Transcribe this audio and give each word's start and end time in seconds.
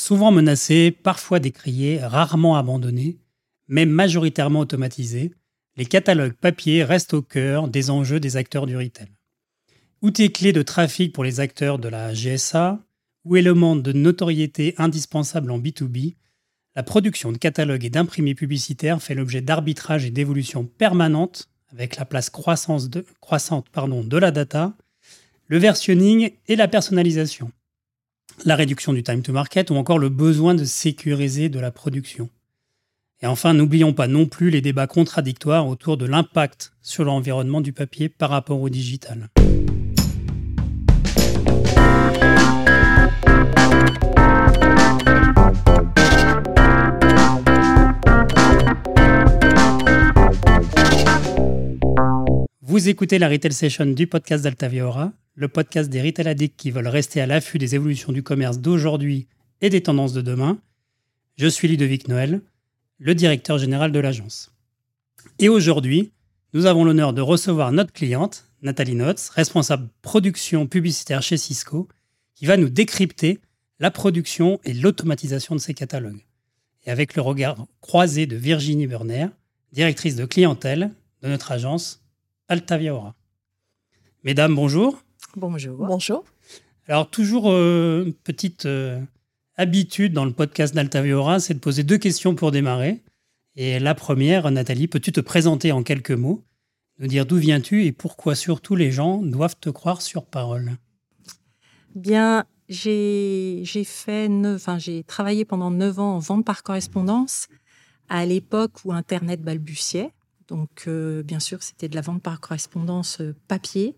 Souvent 0.00 0.30
menacés, 0.30 0.92
parfois 0.92 1.40
décriés, 1.40 1.98
rarement 2.02 2.56
abandonnés, 2.56 3.18
mais 3.68 3.84
majoritairement 3.84 4.60
automatisés, 4.60 5.30
les 5.76 5.84
catalogues 5.84 6.32
papier 6.32 6.82
restent 6.84 7.12
au 7.12 7.20
cœur 7.20 7.68
des 7.68 7.90
enjeux 7.90 8.18
des 8.18 8.38
acteurs 8.38 8.64
du 8.64 8.78
retail. 8.78 9.08
Outil 10.00 10.32
clé 10.32 10.54
de 10.54 10.62
trafic 10.62 11.12
pour 11.12 11.22
les 11.22 11.38
acteurs 11.40 11.78
de 11.78 11.88
la 11.88 12.14
GSA 12.14 12.80
ou 13.26 13.36
élément 13.36 13.76
de 13.76 13.92
notoriété 13.92 14.74
indispensable 14.78 15.50
en 15.50 15.58
B2B, 15.58 16.14
la 16.74 16.82
production 16.82 17.30
de 17.30 17.36
catalogues 17.36 17.84
et 17.84 17.90
d'imprimés 17.90 18.34
publicitaires 18.34 19.02
fait 19.02 19.14
l'objet 19.14 19.42
d'arbitrage 19.42 20.06
et 20.06 20.10
d'évolution 20.10 20.64
permanentes 20.64 21.50
avec 21.72 21.96
la 21.96 22.06
place 22.06 22.30
croissante 22.30 22.88
de 22.88 24.16
la 24.16 24.30
data, 24.30 24.72
le 25.46 25.58
versionning 25.58 26.30
et 26.48 26.56
la 26.56 26.68
personnalisation, 26.68 27.52
la 28.44 28.56
réduction 28.56 28.92
du 28.92 29.02
time 29.02 29.22
to 29.22 29.32
market 29.32 29.70
ou 29.70 29.74
encore 29.74 29.98
le 29.98 30.08
besoin 30.08 30.54
de 30.54 30.64
sécuriser 30.64 31.48
de 31.48 31.60
la 31.60 31.70
production. 31.70 32.28
Et 33.22 33.26
enfin, 33.26 33.52
n'oublions 33.52 33.92
pas 33.92 34.06
non 34.06 34.26
plus 34.26 34.50
les 34.50 34.62
débats 34.62 34.86
contradictoires 34.86 35.68
autour 35.68 35.96
de 35.96 36.06
l'impact 36.06 36.72
sur 36.80 37.04
l'environnement 37.04 37.60
du 37.60 37.72
papier 37.72 38.08
par 38.08 38.30
rapport 38.30 38.60
au 38.60 38.70
digital. 38.70 39.28
Vous 52.62 52.88
écoutez 52.88 53.18
la 53.18 53.28
Retail 53.28 53.52
Session 53.52 53.84
du 53.84 54.06
podcast 54.06 54.44
d'Altaviora, 54.44 55.12
le 55.40 55.48
podcast 55.48 55.88
des 55.88 56.02
retail 56.02 56.28
addicts 56.28 56.60
qui 56.60 56.70
veulent 56.70 56.86
rester 56.86 57.18
à 57.18 57.26
l'affût 57.26 57.56
des 57.56 57.74
évolutions 57.74 58.12
du 58.12 58.22
commerce 58.22 58.58
d'aujourd'hui 58.58 59.26
et 59.62 59.70
des 59.70 59.82
tendances 59.82 60.12
de 60.12 60.20
demain. 60.20 60.58
Je 61.38 61.46
suis 61.46 61.66
Ludovic 61.66 62.08
Noël, 62.08 62.42
le 62.98 63.14
directeur 63.14 63.56
général 63.56 63.90
de 63.90 63.98
l'agence. 64.00 64.52
Et 65.38 65.48
aujourd'hui, 65.48 66.12
nous 66.52 66.66
avons 66.66 66.84
l'honneur 66.84 67.14
de 67.14 67.22
recevoir 67.22 67.72
notre 67.72 67.94
cliente, 67.94 68.50
Nathalie 68.60 68.94
Notz, 68.94 69.30
responsable 69.30 69.88
production 70.02 70.66
publicitaire 70.66 71.22
chez 71.22 71.38
Cisco, 71.38 71.88
qui 72.34 72.44
va 72.44 72.58
nous 72.58 72.68
décrypter 72.68 73.38
la 73.78 73.90
production 73.90 74.60
et 74.64 74.74
l'automatisation 74.74 75.54
de 75.54 75.60
ses 75.60 75.72
catalogues. 75.72 76.22
Et 76.84 76.90
avec 76.90 77.14
le 77.14 77.22
regard 77.22 77.66
croisé 77.80 78.26
de 78.26 78.36
Virginie 78.36 78.86
Berner, 78.86 79.28
directrice 79.72 80.16
de 80.16 80.26
clientèle 80.26 80.90
de 81.22 81.28
notre 81.28 81.50
agence 81.50 82.04
Altavia 82.48 82.94
Aura. 82.94 83.14
Mesdames, 84.22 84.54
bonjour. 84.54 85.02
Bonjour. 85.36 85.86
Bonjour. 85.86 86.24
Alors, 86.88 87.08
toujours 87.08 87.50
euh, 87.50 88.12
petite 88.24 88.66
euh, 88.66 89.00
habitude 89.56 90.12
dans 90.12 90.24
le 90.24 90.32
podcast 90.32 90.74
d'Altavia 90.74 91.16
Aura, 91.16 91.40
c'est 91.40 91.54
de 91.54 91.58
poser 91.58 91.84
deux 91.84 91.98
questions 91.98 92.34
pour 92.34 92.50
démarrer. 92.50 93.02
Et 93.56 93.78
la 93.78 93.94
première, 93.94 94.50
Nathalie, 94.50 94.88
peux-tu 94.88 95.12
te 95.12 95.20
présenter 95.20 95.72
en 95.72 95.82
quelques 95.82 96.10
mots, 96.10 96.42
nous 96.98 97.06
dire 97.06 97.26
d'où 97.26 97.36
viens-tu 97.36 97.84
et 97.84 97.92
pourquoi 97.92 98.34
surtout 98.34 98.76
les 98.76 98.90
gens 98.90 99.18
doivent 99.22 99.56
te 99.60 99.70
croire 99.70 100.02
sur 100.02 100.24
parole? 100.24 100.72
Bien, 101.94 102.44
j'ai 102.68 103.64
fait 103.84 104.28
enfin, 104.30 104.78
j'ai 104.78 105.02
travaillé 105.04 105.44
pendant 105.44 105.70
neuf 105.70 105.98
ans 105.98 106.16
en 106.16 106.18
vente 106.20 106.44
par 106.44 106.62
correspondance 106.62 107.48
à 108.08 108.26
l'époque 108.26 108.84
où 108.84 108.92
Internet 108.92 109.42
balbutiait. 109.42 110.10
Donc, 110.48 110.84
euh, 110.88 111.22
bien 111.22 111.40
sûr, 111.40 111.62
c'était 111.62 111.88
de 111.88 111.94
la 111.94 112.00
vente 112.00 112.22
par 112.22 112.40
correspondance 112.40 113.20
euh, 113.20 113.34
papier. 113.46 113.96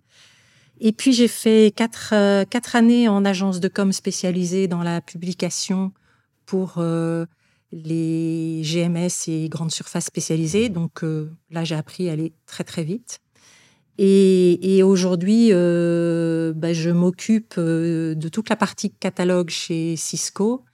Et 0.81 0.93
puis, 0.93 1.13
j'ai 1.13 1.29
fait 1.29 1.73
euh, 2.13 2.45
quatre, 2.45 2.77
années 2.77 3.09
en 3.09 3.25
agence 3.25 3.61
de 3.61 3.69
com 3.69 3.93
spécialisée 3.93 4.69
dans 4.69 4.83
la 4.83 5.01
publication 5.01 5.93
pour 6.47 6.83
les 7.71 8.61
GMS 8.63 9.29
et 9.29 9.49
grandes 9.49 9.71
surfaces 9.71 10.07
spécialisées. 10.07 10.69
Donc, 10.69 11.03
là, 11.51 11.65
j'ai 11.65 11.75
appris 11.75 12.09
à 12.09 12.13
aller 12.13 12.35
très, 12.47 12.65
très 12.65 12.85
vite. 12.85 13.21
Et, 13.97 14.83
aujourd'hui, 14.83 15.51
bah, 15.51 16.73
je 16.73 16.91
m'occupe 16.91 17.59
de 17.59 18.29
toute 18.29 18.51
la 18.51 18.57
partie 18.57 18.91
catalogue 18.91 19.51
chez 19.51 19.97
Cisco, 19.97 20.65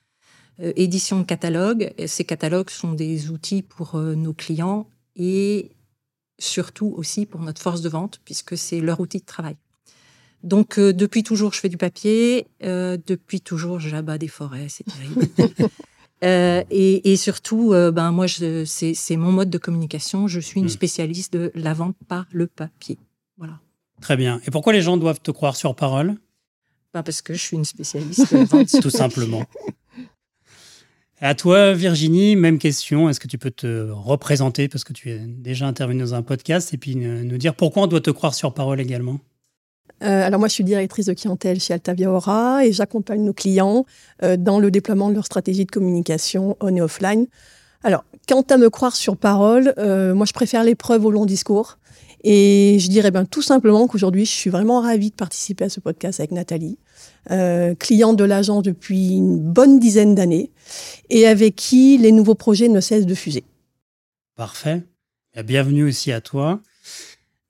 édition 0.58 1.20
de 1.20 1.24
catalogue. 1.24 1.92
Ces 2.06 2.24
catalogues 2.24 2.70
sont 2.70 2.94
des 2.94 3.30
outils 3.30 3.62
pour 3.62 3.96
nos 3.98 4.32
clients 4.32 4.88
et 5.14 5.76
surtout 6.38 6.94
aussi 6.96 7.26
pour 7.26 7.40
notre 7.40 7.60
force 7.60 7.82
de 7.82 7.88
vente, 7.88 8.20
puisque 8.24 8.56
c'est 8.56 8.80
leur 8.80 9.00
outil 9.00 9.18
de 9.18 9.24
travail. 9.24 9.56
Donc, 10.42 10.78
euh, 10.78 10.92
depuis 10.92 11.22
toujours, 11.22 11.52
je 11.52 11.60
fais 11.60 11.68
du 11.68 11.76
papier. 11.76 12.46
Euh, 12.62 12.96
depuis 13.06 13.40
toujours, 13.40 13.80
j'abats 13.80 14.18
des 14.18 14.28
forêts, 14.28 14.66
c'est 14.68 14.84
terrible. 14.84 15.28
Euh, 16.24 16.64
et, 16.68 17.16
surtout, 17.16 17.70
ben, 17.70 18.10
moi, 18.10 18.26
c'est 18.26 19.16
mon 19.16 19.30
mode 19.30 19.50
de 19.50 19.58
communication. 19.58 20.26
Je 20.26 20.40
suis 20.40 20.58
une 20.58 20.66
hmm. 20.66 20.70
spécialiste 20.70 21.32
de 21.32 21.52
la 21.54 21.74
vente 21.74 21.94
par 22.08 22.26
le 22.32 22.48
papier. 22.48 22.98
Voilà. 23.36 23.60
Très 24.00 24.16
bien. 24.16 24.40
Et 24.44 24.50
pourquoi 24.50 24.72
les 24.72 24.82
gens 24.82 24.96
doivent 24.96 25.20
te 25.20 25.30
croire 25.30 25.54
sur 25.54 25.76
parole? 25.76 26.16
Ben, 26.92 27.04
Parce 27.04 27.22
que 27.22 27.34
je 27.34 27.40
suis 27.40 27.56
une 27.56 27.64
spécialiste 27.64 28.34
de 28.34 28.38
vente. 28.38 28.68
Tout 28.82 28.90
simplement. 28.90 29.46
À 31.20 31.36
toi, 31.36 31.72
Virginie, 31.72 32.34
même 32.34 32.58
question. 32.58 33.08
Est-ce 33.08 33.20
que 33.20 33.28
tu 33.28 33.38
peux 33.38 33.52
te 33.52 33.88
représenter? 33.88 34.66
Parce 34.66 34.82
que 34.82 34.92
tu 34.92 35.12
es 35.12 35.20
déjà 35.20 35.68
intervenue 35.68 36.00
dans 36.00 36.14
un 36.14 36.22
podcast 36.22 36.74
et 36.74 36.78
puis 36.78 36.96
nous 36.96 37.38
dire 37.38 37.54
pourquoi 37.54 37.84
on 37.84 37.86
doit 37.86 38.00
te 38.00 38.10
croire 38.10 38.34
sur 38.34 38.52
parole 38.54 38.80
également 38.80 39.20
euh, 40.02 40.26
alors 40.26 40.38
moi, 40.38 40.48
je 40.48 40.54
suis 40.54 40.64
directrice 40.64 41.06
de 41.06 41.12
clientèle 41.12 41.60
chez 41.60 41.74
Altavia 41.74 42.10
Aura 42.10 42.64
et 42.64 42.72
j'accompagne 42.72 43.22
nos 43.22 43.32
clients 43.32 43.84
euh, 44.22 44.36
dans 44.36 44.60
le 44.60 44.70
déploiement 44.70 45.08
de 45.08 45.14
leur 45.14 45.26
stratégie 45.26 45.64
de 45.64 45.70
communication 45.70 46.56
on 46.60 46.74
et 46.74 46.80
offline. 46.80 47.26
Alors, 47.82 48.04
quant 48.28 48.42
à 48.42 48.56
me 48.56 48.70
croire 48.70 48.96
sur 48.96 49.16
parole, 49.16 49.74
euh, 49.78 50.14
moi, 50.14 50.26
je 50.26 50.32
préfère 50.32 50.64
les 50.64 50.74
preuves 50.74 51.04
au 51.04 51.10
long 51.10 51.26
discours. 51.26 51.78
Et 52.24 52.78
je 52.80 52.88
dirais 52.88 53.12
bien 53.12 53.24
tout 53.24 53.42
simplement 53.42 53.86
qu'aujourd'hui, 53.86 54.24
je 54.24 54.32
suis 54.32 54.50
vraiment 54.50 54.80
ravie 54.80 55.10
de 55.10 55.14
participer 55.14 55.64
à 55.64 55.68
ce 55.68 55.78
podcast 55.78 56.18
avec 56.18 56.32
Nathalie, 56.32 56.76
cliente 57.78 58.16
de 58.16 58.24
l'agence 58.24 58.64
depuis 58.64 59.12
une 59.12 59.38
bonne 59.38 59.78
dizaine 59.78 60.16
d'années 60.16 60.50
et 61.10 61.28
avec 61.28 61.54
qui 61.54 61.96
les 61.96 62.10
nouveaux 62.10 62.34
projets 62.34 62.66
ne 62.66 62.80
cessent 62.80 63.06
de 63.06 63.14
fuser. 63.14 63.44
Parfait. 64.34 64.82
Bienvenue 65.44 65.84
aussi 65.84 66.10
à 66.10 66.20
toi. 66.20 66.60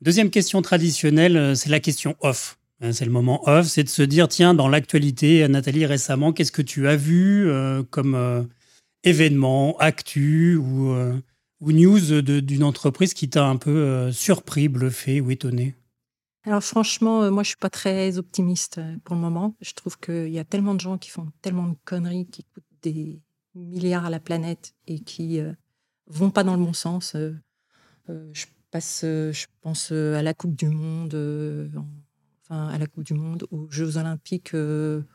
Deuxième 0.00 0.30
question 0.30 0.62
traditionnelle, 0.62 1.36
euh, 1.36 1.54
c'est 1.54 1.70
la 1.70 1.80
question 1.80 2.16
off. 2.20 2.58
Hein, 2.80 2.92
c'est 2.92 3.04
le 3.04 3.10
moment 3.10 3.48
off, 3.48 3.66
c'est 3.66 3.84
de 3.84 3.88
se 3.88 4.02
dire, 4.02 4.28
tiens, 4.28 4.54
dans 4.54 4.68
l'actualité, 4.68 5.46
Nathalie, 5.48 5.86
récemment, 5.86 6.32
qu'est-ce 6.32 6.52
que 6.52 6.62
tu 6.62 6.86
as 6.88 6.96
vu 6.96 7.50
euh, 7.50 7.82
comme 7.82 8.48
événement, 9.02 9.76
actu 9.78 10.56
ou 10.56 10.94
news 11.60 12.22
d'une 12.22 12.64
entreprise 12.64 13.14
qui 13.14 13.28
t'a 13.28 13.44
un 13.44 13.56
peu 13.56 13.70
euh, 13.70 14.12
surpris, 14.12 14.68
bluffé 14.68 15.20
ou 15.20 15.30
étonné? 15.30 15.74
Alors 16.44 16.62
franchement, 16.62 17.22
euh, 17.22 17.30
moi 17.30 17.42
je 17.42 17.48
suis 17.48 17.58
pas 17.58 17.70
très 17.70 18.16
optimiste 18.18 18.78
euh, 18.78 18.96
pour 19.04 19.16
le 19.16 19.20
moment. 19.20 19.54
Je 19.60 19.72
trouve 19.74 19.98
qu'il 19.98 20.30
y 20.30 20.38
a 20.38 20.44
tellement 20.44 20.74
de 20.74 20.80
gens 20.80 20.98
qui 20.98 21.10
font 21.10 21.28
tellement 21.42 21.68
de 21.68 21.76
conneries, 21.84 22.26
qui 22.26 22.44
coûtent 22.44 22.64
des 22.82 23.20
milliards 23.54 24.06
à 24.06 24.10
la 24.10 24.20
planète 24.20 24.74
et 24.86 25.00
qui 25.00 25.40
ne 25.40 25.52
vont 26.06 26.30
pas 26.30 26.44
dans 26.44 26.56
le 26.56 26.64
bon 26.64 26.72
sens. 26.72 27.16
je 28.06 28.46
passe, 28.70 29.00
je 29.02 29.46
pense 29.62 29.92
à 29.92 30.22
la 30.22 30.34
Coupe 30.34 30.54
du 30.54 30.68
Monde, 30.68 31.70
enfin 32.44 32.68
à 32.68 32.78
la 32.78 32.86
Coupe 32.86 33.04
du 33.04 33.14
Monde, 33.14 33.46
aux 33.50 33.70
Jeux 33.70 33.96
Olympiques 33.96 34.54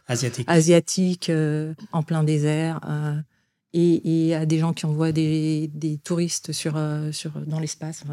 asiatiques, 0.07 0.49
asiatiques 0.49 1.31
en 1.91 2.03
plein 2.03 2.23
désert 2.23 2.79
et, 3.73 4.35
à 4.35 4.45
des 4.45 4.59
gens 4.59 4.73
qui 4.73 4.85
envoient 4.85 5.11
des, 5.11 5.99
touristes 6.03 6.51
sur, 6.51 6.77
euh, 6.77 7.11
sur, 7.11 7.31
dans 7.45 7.59
l'espace. 7.59 8.03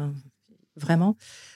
vraiment. 0.75 1.15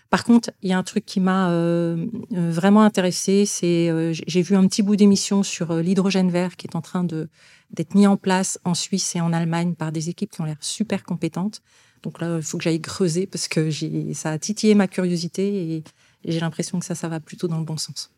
Par 0.09 0.24
contre, 0.24 0.51
il 0.62 0.69
y 0.69 0.74
a 0.74 0.78
un 0.78 0.84
truc 0.84 1.06
qui 1.06 1.19
m'a 1.19 1.50
euh, 1.50 2.06
euh, 2.34 2.51
vraiment 2.51 2.84
intéressé, 2.84 3.45
c'est 3.45 3.91
j'ai 4.13 4.41
vu 4.41 4.56
un 4.56 4.68
petit 4.68 4.84
bout 4.84 4.95
d'émission 4.95 5.44
sur 5.44 5.74
l'hydrogène 5.75 6.29
vert 6.29 6.56
qui 6.56 6.68
est 6.68 6.75
en 6.75 6.81
train 6.81 7.03
de 7.03 7.28
d'être 7.72 7.95
mis 7.95 8.06
en 8.06 8.16
place 8.16 8.59
en 8.63 8.75
Suisse 8.75 9.15
et 9.15 9.21
en 9.21 9.33
Allemagne 9.33 9.74
par 9.74 9.92
des 9.92 10.10
équipes 10.10 10.30
qui 10.30 10.42
ont 10.42 10.45
l'air 10.45 10.57
super 10.62 11.04
compétentes. 11.04 11.62
Donc 12.06 12.22
là, 12.22 12.38
il 12.38 12.44
faut 12.44 12.57
que 12.57 12.63
j'aille 12.63 12.80
creuser 12.81 13.25
parce 13.25 13.50
que 13.50 13.69
ça 14.13 14.31
a 14.31 14.40
titillé 14.40 14.75
ma 14.75 14.88
curiosité 14.88 15.74
et, 15.74 15.84
j'ai 16.28 16.40
l'impression 16.40 16.80
que 16.80 16.86
ça, 16.86 16.96
ça 16.96 17.07
va 17.07 17.19
plutôt 17.19 17.48
dans 17.48 17.60
le 17.60 17.66
bon 17.66 17.78
sens. 17.78 18.10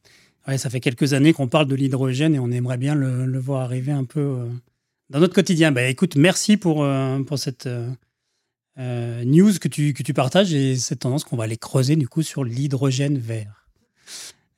Ouais, 0.48 0.58
ça 0.58 0.70
fait 0.70 0.80
quelques 0.80 1.12
années 1.12 1.34
qu'on 1.34 1.50
parle 1.50 1.68
de 1.68 1.76
l'hydrogène 1.76 2.36
et 2.36 2.40
on 2.40 2.52
aimerait 2.52 2.78
bien 2.78 2.96
le, 2.96 3.38
voir 3.38 3.64
arriver 3.64 3.92
un 3.92 4.06
peu 4.06 4.48
dans 5.10 5.20
notre 5.20 5.34
quotidien. 5.34 5.72
Bah, 5.72 5.84
écoute, 5.84 6.16
merci 6.16 6.58
pour, 6.58 6.84
euh, 6.84 7.20
cette 7.36 7.68
euh, 7.68 7.90
euh, 8.78 9.24
news 9.24 9.54
que 9.60 9.68
tu, 9.68 9.94
que 9.94 10.04
tu 10.04 10.14
partages 10.14 10.54
et 10.54 10.76
cette 10.76 11.00
tendance 11.00 11.24
qu'on 11.24 11.38
va 11.38 11.46
aller 11.46 11.58
creuser 11.58 11.96
du 11.96 12.08
coup 12.08 12.24
sur 12.24 12.44
l'hydrogène 12.44 13.18
vert. 13.18 13.68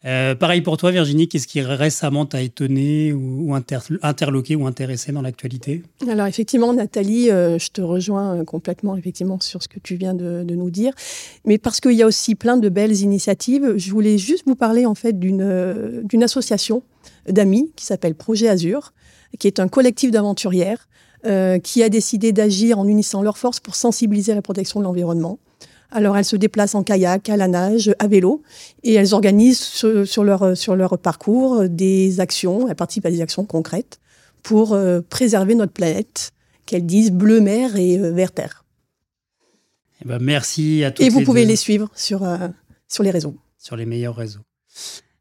Pareil 0.03 0.61
pour 0.61 0.77
toi, 0.77 0.91
Virginie, 0.91 1.27
qu'est-ce 1.27 1.47
qui 1.47 1.61
récemment 1.61 2.25
t'a 2.25 2.41
étonné 2.41 3.13
ou, 3.13 3.53
interloqué 4.01 4.55
ou 4.55 4.65
intéressé 4.65 5.11
dans 5.11 5.21
l'actualité? 5.21 5.83
Alors 6.09 6.27
effectivement, 6.27 6.73
Nathalie, 6.73 7.27
je 7.27 7.69
te 7.69 7.81
rejoins 7.81 8.43
complètement 8.45 8.95
effectivement 8.95 9.39
sur 9.39 9.63
ce 9.63 9.67
que 9.67 9.79
tu 9.79 9.95
viens 9.95 10.13
de, 10.13 10.43
nous 10.49 10.69
dire, 10.69 10.93
mais 11.45 11.57
parce 11.57 11.79
qu'il 11.79 11.93
y 11.93 12.03
a 12.03 12.07
aussi 12.07 12.35
plein 12.35 12.57
de 12.57 12.69
belles 12.69 13.01
initiatives, 13.01 13.73
je 13.77 13.91
voulais 13.91 14.17
juste 14.17 14.43
vous 14.45 14.55
parler 14.55 14.85
en 14.85 14.95
fait 14.95 15.19
d'une 15.19 16.01
d'une 16.03 16.23
association 16.23 16.83
d'amis 17.27 17.71
qui 17.75 17.85
s'appelle 17.85 18.15
Projet 18.15 18.49
Azur, 18.49 18.93
qui 19.37 19.47
est 19.47 19.59
un 19.59 19.67
collectif 19.67 20.11
d'aventurières 20.11 20.87
qui 21.63 21.83
a 21.83 21.89
décidé 21.89 22.31
d'agir 22.31 22.79
en 22.79 22.87
unissant 22.87 23.21
leurs 23.21 23.37
forces 23.37 23.59
pour 23.59 23.75
sensibiliser 23.75 24.31
à 24.31 24.35
la 24.35 24.41
protection 24.41 24.79
de 24.79 24.85
l'environnement. 24.85 25.39
Alors 25.91 26.17
elles 26.17 26.25
se 26.25 26.35
déplacent 26.35 26.75
en 26.75 26.83
kayak, 26.83 27.29
à 27.29 27.37
la 27.37 27.47
nage, 27.47 27.93
à 27.99 28.07
vélo, 28.07 28.43
et 28.83 28.93
elles 28.93 29.13
organisent 29.13 29.61
sur, 29.61 30.23
leur, 30.23 30.55
sur 30.55 30.75
leur 30.75 30.97
parcours 30.97 31.67
des 31.67 32.19
actions, 32.19 32.67
elles 32.67 32.75
participent 32.75 33.07
à 33.07 33.11
des 33.11 33.21
actions 33.21 33.45
concrètes 33.45 33.99
pour 34.43 34.77
préserver 35.09 35.55
notre 35.55 35.73
planète, 35.73 36.31
qu'elles 36.65 36.85
disent 36.85 37.11
bleu 37.11 37.41
mer 37.41 37.75
et 37.75 37.97
vert 37.97 38.31
terre. 38.31 38.63
Eh 40.03 40.07
ben, 40.07 40.19
merci 40.19 40.83
à 40.83 40.91
tous. 40.91 41.03
Et 41.03 41.09
vous 41.09 41.21
pouvez 41.21 41.45
les 41.45 41.55
suivre 41.55 41.89
sur, 41.95 42.25
sur 42.87 43.03
les 43.03 43.11
réseaux. 43.11 43.35
Sur 43.57 43.75
les 43.75 43.85
meilleurs 43.85 44.15
réseaux. 44.15 44.41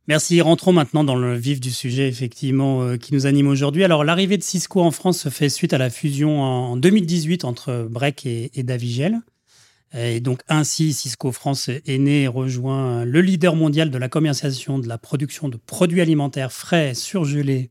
Merci. 0.08 0.40
Rentrons 0.40 0.72
maintenant 0.72 1.04
dans 1.04 1.16
le 1.16 1.36
vif 1.36 1.60
du 1.60 1.70
sujet, 1.70 2.08
effectivement, 2.08 2.82
euh, 2.82 2.96
qui 2.96 3.12
nous 3.12 3.26
anime 3.26 3.46
aujourd'hui. 3.46 3.84
Alors, 3.84 4.04
l'arrivée 4.04 4.38
de 4.38 4.42
Cisco 4.42 4.80
en 4.80 4.90
France 4.90 5.18
se 5.18 5.28
fait 5.28 5.50
suite 5.50 5.74
à 5.74 5.78
la 5.78 5.90
fusion 5.90 6.40
en 6.40 6.76
2018 6.76 7.44
entre 7.44 7.86
Break 7.90 8.24
et, 8.24 8.62
Davigel. 8.62 9.20
Et 9.94 10.20
donc, 10.20 10.40
ainsi, 10.48 10.92
Cisco 10.92 11.32
France 11.32 11.68
est 11.68 11.98
né 11.98 12.24
et 12.24 12.28
rejoint 12.28 13.04
le 13.04 13.20
leader 13.20 13.56
mondial 13.56 13.90
de 13.90 13.98
la 13.98 14.08
commercialisation 14.08 14.78
de 14.78 14.86
la 14.86 14.98
production 14.98 15.48
de 15.48 15.56
produits 15.56 16.00
alimentaires 16.00 16.52
frais, 16.52 16.94
surgelés 16.94 17.70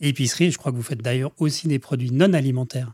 et 0.00 0.08
épicerie. 0.08 0.50
Je 0.50 0.58
crois 0.58 0.72
que 0.72 0.76
vous 0.76 0.82
faites 0.82 1.02
d'ailleurs 1.02 1.32
aussi 1.38 1.68
des 1.68 1.78
produits 1.78 2.10
non 2.10 2.32
alimentaires. 2.34 2.92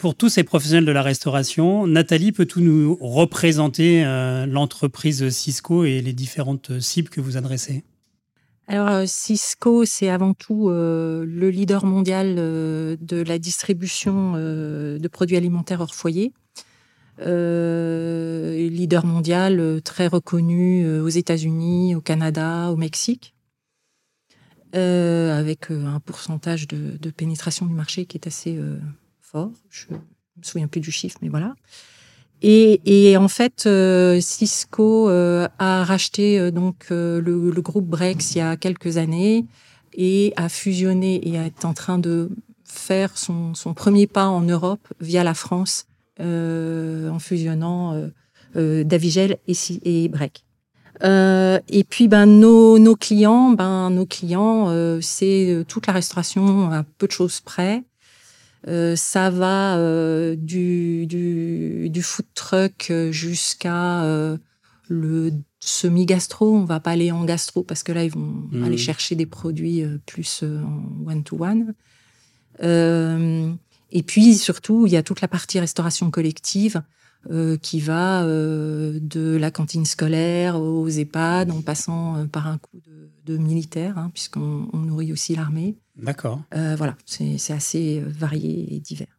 Pour 0.00 0.14
tous 0.14 0.30
ces 0.30 0.44
professionnels 0.44 0.86
de 0.86 0.92
la 0.92 1.02
restauration, 1.02 1.86
Nathalie, 1.86 2.32
peux-tu 2.32 2.62
nous 2.62 2.96
représenter 3.02 4.02
euh, 4.02 4.46
l'entreprise 4.46 5.28
Cisco 5.28 5.84
et 5.84 6.00
les 6.00 6.14
différentes 6.14 6.80
cibles 6.80 7.10
que 7.10 7.20
vous 7.20 7.36
adressez 7.36 7.84
alors, 8.66 8.88
euh, 8.88 9.04
Cisco, 9.04 9.84
c'est 9.84 10.10
avant 10.10 10.32
tout 10.32 10.68
euh, 10.68 11.24
le 11.26 11.50
leader 11.50 11.84
mondial 11.84 12.36
de 12.36 13.24
la 13.26 13.40
distribution 13.40 14.34
de 14.34 15.08
produits 15.08 15.36
alimentaires 15.36 15.80
hors 15.80 15.92
foyer. 15.92 16.32
Leader 17.18 19.04
mondial 19.04 19.80
très 19.84 20.06
reconnu 20.06 21.00
aux 21.00 21.08
États-Unis, 21.08 21.94
au 21.94 22.00
Canada, 22.00 22.70
au 22.70 22.76
Mexique, 22.76 23.34
avec 24.72 25.70
un 25.70 26.00
pourcentage 26.00 26.66
de, 26.68 27.10
pénétration 27.10 27.66
du 27.66 27.74
marché 27.74 28.06
qui 28.06 28.16
est 28.16 28.26
assez 28.26 28.58
fort. 29.20 29.50
Je 29.68 29.86
ne 29.90 29.96
me 29.96 30.42
souviens 30.42 30.68
plus 30.68 30.80
du 30.80 30.90
chiffre, 30.90 31.18
mais 31.22 31.28
voilà. 31.28 31.54
Et, 32.42 33.16
en 33.18 33.28
fait, 33.28 33.64
euh, 33.66 34.20
Cisco 34.20 35.10
euh, 35.10 35.46
a 35.58 35.84
racheté 35.84 36.38
euh, 36.38 36.50
donc 36.50 36.86
le, 36.90 37.60
groupe 37.60 37.86
Brex 37.86 38.34
il 38.34 38.38
y 38.38 38.40
a 38.40 38.56
quelques 38.56 38.96
années 38.96 39.44
et 39.92 40.32
a 40.36 40.48
fusionné 40.48 41.16
et 41.16 41.34
est 41.34 41.64
en 41.64 41.74
train 41.74 41.98
de 41.98 42.30
faire 42.64 43.18
son, 43.18 43.52
premier 43.74 44.06
pas 44.06 44.26
en 44.26 44.40
Europe 44.40 44.86
via 45.00 45.24
la 45.24 45.34
France 45.34 45.86
en 46.20 47.18
fusionnant 47.18 48.10
Davigel 48.54 49.38
et, 49.46 49.54
et 49.84 50.08
Break. 50.08 50.44
et 51.02 51.84
puis 51.88 52.08
ben 52.08 52.26
nos, 52.26 52.78
nos 52.78 52.96
clients, 52.96 53.50
ben 53.50 53.90
nos 53.90 54.06
clients, 54.06 55.00
c'est 55.00 55.64
toute 55.66 55.86
la 55.86 55.92
restauration 55.92 56.70
à 56.70 56.84
peu 56.98 57.06
de 57.06 57.12
choses 57.12 57.40
près. 57.40 57.84
Euh, 58.68 58.94
ça 58.94 59.30
va 59.30 59.78
euh, 59.78 60.36
du, 60.36 61.06
du, 61.06 61.88
du, 61.88 62.02
food 62.02 62.26
truck 62.34 62.88
euh, 62.90 63.10
jusqu'à 63.10 64.04
le 64.88 65.32
semi-gastro. 65.60 66.54
On 66.54 66.64
va 66.64 66.80
pas 66.80 66.90
aller 66.90 67.10
en 67.10 67.24
gastro 67.24 67.62
parce 67.62 67.82
que 67.82 67.92
là, 67.92 68.04
ils 68.04 68.10
vont 68.10 68.48
mmh. 68.50 68.64
aller 68.64 68.76
chercher 68.76 69.14
des 69.14 69.26
produits 69.26 69.84
plus 70.06 70.42
en 70.42 71.10
one-to-one. 71.10 71.74
Et 73.92 74.02
puis, 74.02 74.34
surtout, 74.34 74.86
il 74.86 74.92
y 74.92 74.96
a 74.96 75.02
toute 75.02 75.20
la 75.20 75.28
partie 75.28 75.60
restauration 75.60 76.10
collective 76.10 76.82
qui 77.60 77.80
va 77.80 78.24
de 78.24 79.36
la 79.38 79.50
cantine 79.50 79.84
scolaire 79.84 80.58
aux 80.58 80.88
EHPAD 80.88 81.50
en 81.50 81.60
passant 81.60 82.26
par 82.28 82.46
un 82.46 82.56
coup 82.56 82.80
de, 82.80 83.10
de 83.26 83.36
militaire, 83.36 83.98
hein, 83.98 84.10
puisqu'on 84.12 84.68
nourrit 84.72 85.12
aussi 85.12 85.34
l'armée. 85.34 85.76
D'accord. 85.96 86.42
Euh, 86.54 86.74
voilà, 86.76 86.96
c'est 87.04 87.52
assez 87.52 88.00
euh, 88.00 88.08
varié 88.08 88.74
et 88.74 88.80
divers. 88.80 89.18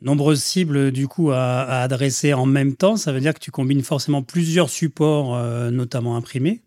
Nombreuses 0.00 0.42
cibles 0.42 0.92
du 0.92 1.08
coup 1.08 1.32
à, 1.32 1.62
adresser 1.80 2.32
en 2.32 2.46
même 2.46 2.76
temps, 2.76 2.96
ça 2.96 3.12
veut 3.12 3.20
dire 3.20 3.34
que 3.34 3.40
tu 3.40 3.50
combines 3.50 3.82
forcément 3.82 4.22
plusieurs 4.22 4.70
supports, 4.70 5.34
euh, 5.34 5.70
notamment 5.70 6.16
imprimés. 6.16 6.62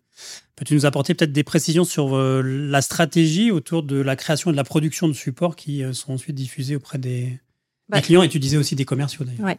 Peux-tu 0.56 0.74
nous 0.74 0.86
apporter 0.86 1.14
peut-être 1.14 1.32
des 1.32 1.44
précisions 1.44 1.84
sur 1.84 2.16
la 2.18 2.82
stratégie 2.82 3.50
autour 3.50 3.82
de 3.82 3.96
la 3.96 4.16
création 4.16 4.50
et 4.50 4.52
de 4.52 4.56
la 4.56 4.64
production 4.64 5.08
de 5.08 5.12
supports 5.12 5.56
qui 5.56 5.82
sont 5.92 6.12
ensuite 6.12 6.36
diffusés 6.36 6.76
auprès 6.76 6.98
des, 6.98 7.40
bah, 7.88 8.00
clients 8.00 8.22
et 8.22 8.28
tu 8.28 8.38
disais 8.38 8.58
aussi 8.58 8.76
des 8.76 8.84
commerciaux 8.84 9.24
d'ailleurs 9.24 9.46
ouais. 9.46 9.58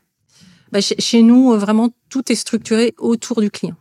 Bah, 0.72 0.80
chez, 0.82 1.22
nous, 1.22 1.52
vraiment, 1.52 1.90
tout 2.10 2.32
est 2.32 2.36
structuré 2.36 2.96
autour 2.98 3.42
du 3.42 3.52
client. 3.52 3.76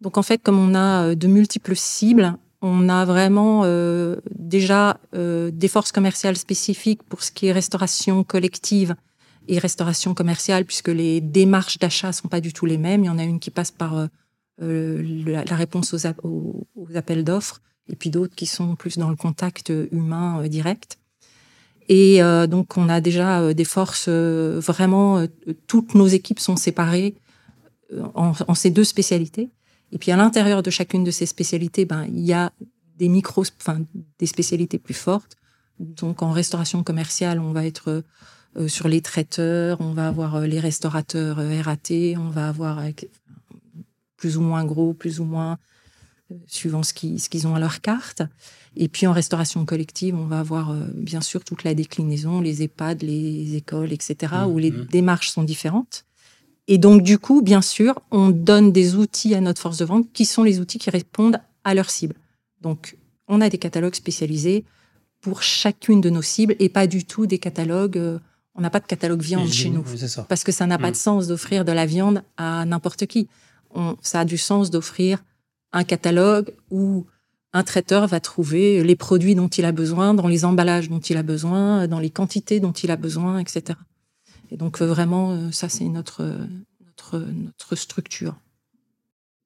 Donc 0.00 0.18
en 0.18 0.22
fait, 0.22 0.38
comme 0.38 0.58
on 0.58 0.74
a 0.74 1.14
de 1.14 1.26
multiples 1.28 1.76
cibles, 1.76 2.36
on 2.60 2.88
a 2.88 3.04
vraiment 3.04 3.62
euh, 3.64 4.16
déjà 4.34 4.98
euh, 5.14 5.50
des 5.52 5.68
forces 5.68 5.92
commerciales 5.92 6.36
spécifiques 6.36 7.02
pour 7.02 7.22
ce 7.22 7.30
qui 7.30 7.46
est 7.46 7.52
restauration 7.52 8.24
collective 8.24 8.96
et 9.48 9.58
restauration 9.58 10.14
commerciale, 10.14 10.64
puisque 10.64 10.88
les 10.88 11.20
démarches 11.20 11.78
d'achat 11.78 12.12
sont 12.12 12.28
pas 12.28 12.40
du 12.40 12.52
tout 12.52 12.64
les 12.64 12.78
mêmes. 12.78 13.04
Il 13.04 13.06
y 13.06 13.10
en 13.10 13.18
a 13.18 13.24
une 13.24 13.38
qui 13.38 13.50
passe 13.50 13.70
par 13.70 14.08
euh, 14.62 15.02
la, 15.26 15.56
réponse 15.56 15.94
aux, 15.94 16.96
appels 16.96 17.24
d'offres, 17.24 17.60
et 17.88 17.96
puis 17.96 18.10
d'autres 18.10 18.34
qui 18.34 18.46
sont 18.46 18.76
plus 18.76 18.98
dans 18.98 19.10
le 19.10 19.16
contact 19.16 19.72
humain 19.92 20.46
direct. 20.48 20.98
Et 21.88 22.20
donc, 22.48 22.78
on 22.78 22.88
a 22.88 23.02
déjà 23.02 23.52
des 23.52 23.64
forces 23.64 24.08
vraiment. 24.08 25.26
toutes 25.66 25.94
nos 25.94 26.06
équipes 26.06 26.40
sont 26.40 26.56
séparées 26.56 27.14
en 28.14 28.54
ces 28.54 28.70
deux 28.70 28.84
spécialités. 28.84 29.50
Et 29.92 29.98
puis 29.98 30.10
à 30.10 30.16
l'intérieur 30.16 30.62
de 30.62 30.70
chacune 30.70 31.04
de 31.04 31.10
ces 31.10 31.24
spécialités, 31.24 31.84
ben 31.84 32.04
il 32.08 32.20
y 32.20 32.32
a 32.32 32.52
des 32.96 33.08
micros, 33.08 33.44
enfin 33.60 33.80
des 34.18 34.26
spécialités 34.26 34.78
plus 34.78 34.94
fortes. 34.94 35.36
Donc 35.78 36.22
en 36.22 36.32
restauration 36.32 36.82
commerciale, 36.82 37.38
on 37.38 37.52
va 37.52 37.64
être 37.64 38.02
euh, 38.56 38.68
sur 38.68 38.88
les 38.88 39.00
traiteurs, 39.00 39.80
on 39.80 39.92
va 39.92 40.08
avoir 40.08 40.36
euh, 40.36 40.46
les 40.46 40.60
restaurateurs 40.60 41.38
euh, 41.38 41.62
RAT, 41.62 42.16
on 42.18 42.28
va 42.28 42.48
avoir 42.48 42.80
plus 44.24 44.38
ou 44.38 44.40
moins 44.40 44.64
gros, 44.64 44.94
plus 44.94 45.20
ou 45.20 45.24
moins 45.24 45.58
suivant 46.46 46.82
ce 46.82 46.94
qu'ils 46.94 47.46
ont 47.46 47.54
à 47.54 47.60
leur 47.60 47.82
carte. 47.82 48.22
Et 48.74 48.88
puis 48.88 49.06
en 49.06 49.12
restauration 49.12 49.62
collective, 49.66 50.14
on 50.14 50.24
va 50.24 50.40
avoir 50.40 50.74
bien 50.94 51.20
sûr 51.20 51.44
toute 51.44 51.62
la 51.62 51.74
déclinaison, 51.74 52.40
les 52.40 52.62
EHPAD, 52.62 53.02
les 53.02 53.54
écoles, 53.54 53.92
etc., 53.92 54.32
mmh, 54.32 54.46
où 54.46 54.56
les 54.56 54.70
mmh. 54.70 54.86
démarches 54.86 55.28
sont 55.28 55.42
différentes. 55.42 56.06
Et 56.68 56.78
donc, 56.78 57.02
du 57.02 57.18
coup, 57.18 57.42
bien 57.42 57.60
sûr, 57.60 58.00
on 58.10 58.30
donne 58.30 58.72
des 58.72 58.94
outils 58.94 59.34
à 59.34 59.42
notre 59.42 59.60
force 59.60 59.76
de 59.76 59.84
vente 59.84 60.10
qui 60.14 60.24
sont 60.24 60.42
les 60.42 60.58
outils 60.58 60.78
qui 60.78 60.88
répondent 60.88 61.38
à 61.62 61.74
leur 61.74 61.90
cible. 61.90 62.14
Donc, 62.62 62.96
on 63.28 63.42
a 63.42 63.50
des 63.50 63.58
catalogues 63.58 63.94
spécialisés 63.94 64.64
pour 65.20 65.42
chacune 65.42 66.00
de 66.00 66.08
nos 66.08 66.22
cibles 66.22 66.56
et 66.60 66.70
pas 66.70 66.86
du 66.86 67.04
tout 67.04 67.26
des 67.26 67.38
catalogues. 67.38 67.98
Euh, 67.98 68.18
on 68.54 68.62
n'a 68.62 68.70
pas 68.70 68.80
de 68.80 68.86
catalogue 68.86 69.20
viande 69.20 69.52
chez 69.52 69.68
nous. 69.68 69.84
Parce 70.30 70.44
que 70.44 70.52
ça 70.52 70.66
n'a 70.66 70.78
pas 70.78 70.90
de 70.90 70.96
mm. 70.96 71.06
sens 71.06 71.26
d'offrir 71.26 71.66
de 71.66 71.72
la 71.72 71.84
viande 71.84 72.22
à 72.38 72.64
n'importe 72.64 73.04
qui. 73.04 73.28
On, 73.74 73.96
ça 74.02 74.20
a 74.20 74.24
du 74.24 74.38
sens 74.38 74.70
d'offrir 74.70 75.22
un 75.72 75.84
catalogue 75.84 76.54
où 76.70 77.06
un 77.52 77.62
traiteur 77.62 78.06
va 78.06 78.20
trouver 78.20 78.82
les 78.82 78.96
produits 78.96 79.34
dont 79.34 79.48
il 79.48 79.64
a 79.64 79.72
besoin, 79.72 80.14
dans 80.14 80.28
les 80.28 80.44
emballages 80.44 80.88
dont 80.88 81.00
il 81.00 81.16
a 81.16 81.22
besoin, 81.22 81.86
dans 81.86 82.00
les 82.00 82.10
quantités 82.10 82.60
dont 82.60 82.72
il 82.72 82.90
a 82.90 82.96
besoin, 82.96 83.38
etc. 83.38 83.78
Et 84.50 84.56
donc 84.56 84.82
euh, 84.82 84.86
vraiment, 84.86 85.32
euh, 85.32 85.50
ça 85.52 85.68
c'est 85.68 85.84
notre, 85.84 86.22
notre, 86.84 87.18
notre 87.18 87.76
structure. 87.76 88.36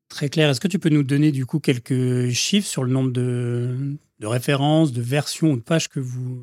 Très 0.08 0.30
clair. 0.30 0.49
Est-ce 0.49 0.61
que 0.61 0.68
tu 0.68 0.78
peux 0.78 0.88
nous 0.88 1.02
donner 1.02 1.32
du 1.32 1.44
coup 1.44 1.61
quelques 1.61 2.30
chiffres 2.30 2.66
sur 2.66 2.82
le 2.82 2.90
nombre 2.90 3.11
de, 3.11 3.76
de 4.20 4.26
références, 4.26 4.92
de 4.92 5.02
versions 5.02 5.52
ou 5.52 5.56
de 5.56 5.62
pages 5.62 5.88
que 5.88 6.00
vous 6.00 6.42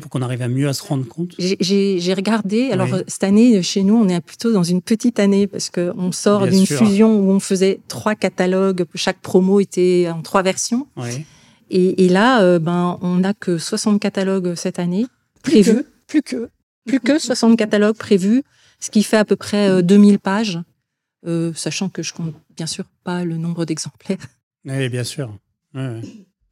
pour 0.00 0.10
qu'on 0.10 0.22
arrive 0.22 0.42
à 0.42 0.48
mieux 0.48 0.68
à 0.68 0.72
se 0.72 0.82
rendre 0.82 1.06
compte? 1.06 1.34
J'ai 1.38 2.14
regardé. 2.14 2.70
Alors 2.70 2.88
cette 3.06 3.24
année, 3.24 3.62
chez 3.62 3.82
nous, 3.82 3.96
on 3.96 4.08
est 4.08 4.20
plutôt 4.20 4.52
dans 4.52 4.62
une 4.62 4.82
petite 4.82 5.18
année 5.18 5.46
parce 5.46 5.70
qu'on 5.70 6.12
sort 6.12 6.46
d'une 6.46 6.66
fusion 6.66 7.18
où 7.18 7.30
on 7.30 7.40
faisait 7.40 7.80
trois 7.88 8.14
catalogues. 8.14 8.84
Chaque 8.94 9.20
promo 9.20 9.60
était 9.60 10.08
en 10.12 10.22
trois 10.22 10.42
versions. 10.42 10.86
Et, 11.72 12.04
et, 12.04 12.08
là, 12.08 12.42
euh, 12.42 12.58
ben, 12.58 12.98
on 13.00 13.18
n'a 13.18 13.32
que 13.32 13.56
60 13.56 14.00
catalogues 14.00 14.56
cette 14.56 14.80
année 14.80 15.06
prévus. 15.44 15.84
plus 16.08 16.20
que 16.20 16.50
plus 16.84 16.98
que 16.98 17.18
60 17.18 17.56
catalogues 17.56 17.96
prévus, 17.96 18.42
ce 18.80 18.90
qui 18.90 19.04
fait 19.04 19.18
à 19.18 19.24
peu 19.24 19.36
près 19.36 19.82
2000 19.82 20.14
euh, 20.14 20.18
pages, 20.18 20.58
euh, 21.26 21.52
sachant 21.54 21.88
que 21.88 22.02
je 22.02 22.12
compte 22.12 22.34
bien 22.56 22.66
sûr 22.66 22.84
pas 23.04 23.24
le 23.24 23.36
nombre 23.36 23.64
d'exemplaires. 23.64 24.18
Oui, 24.64 24.88
bien 24.88 25.04
sûr. 25.04 25.32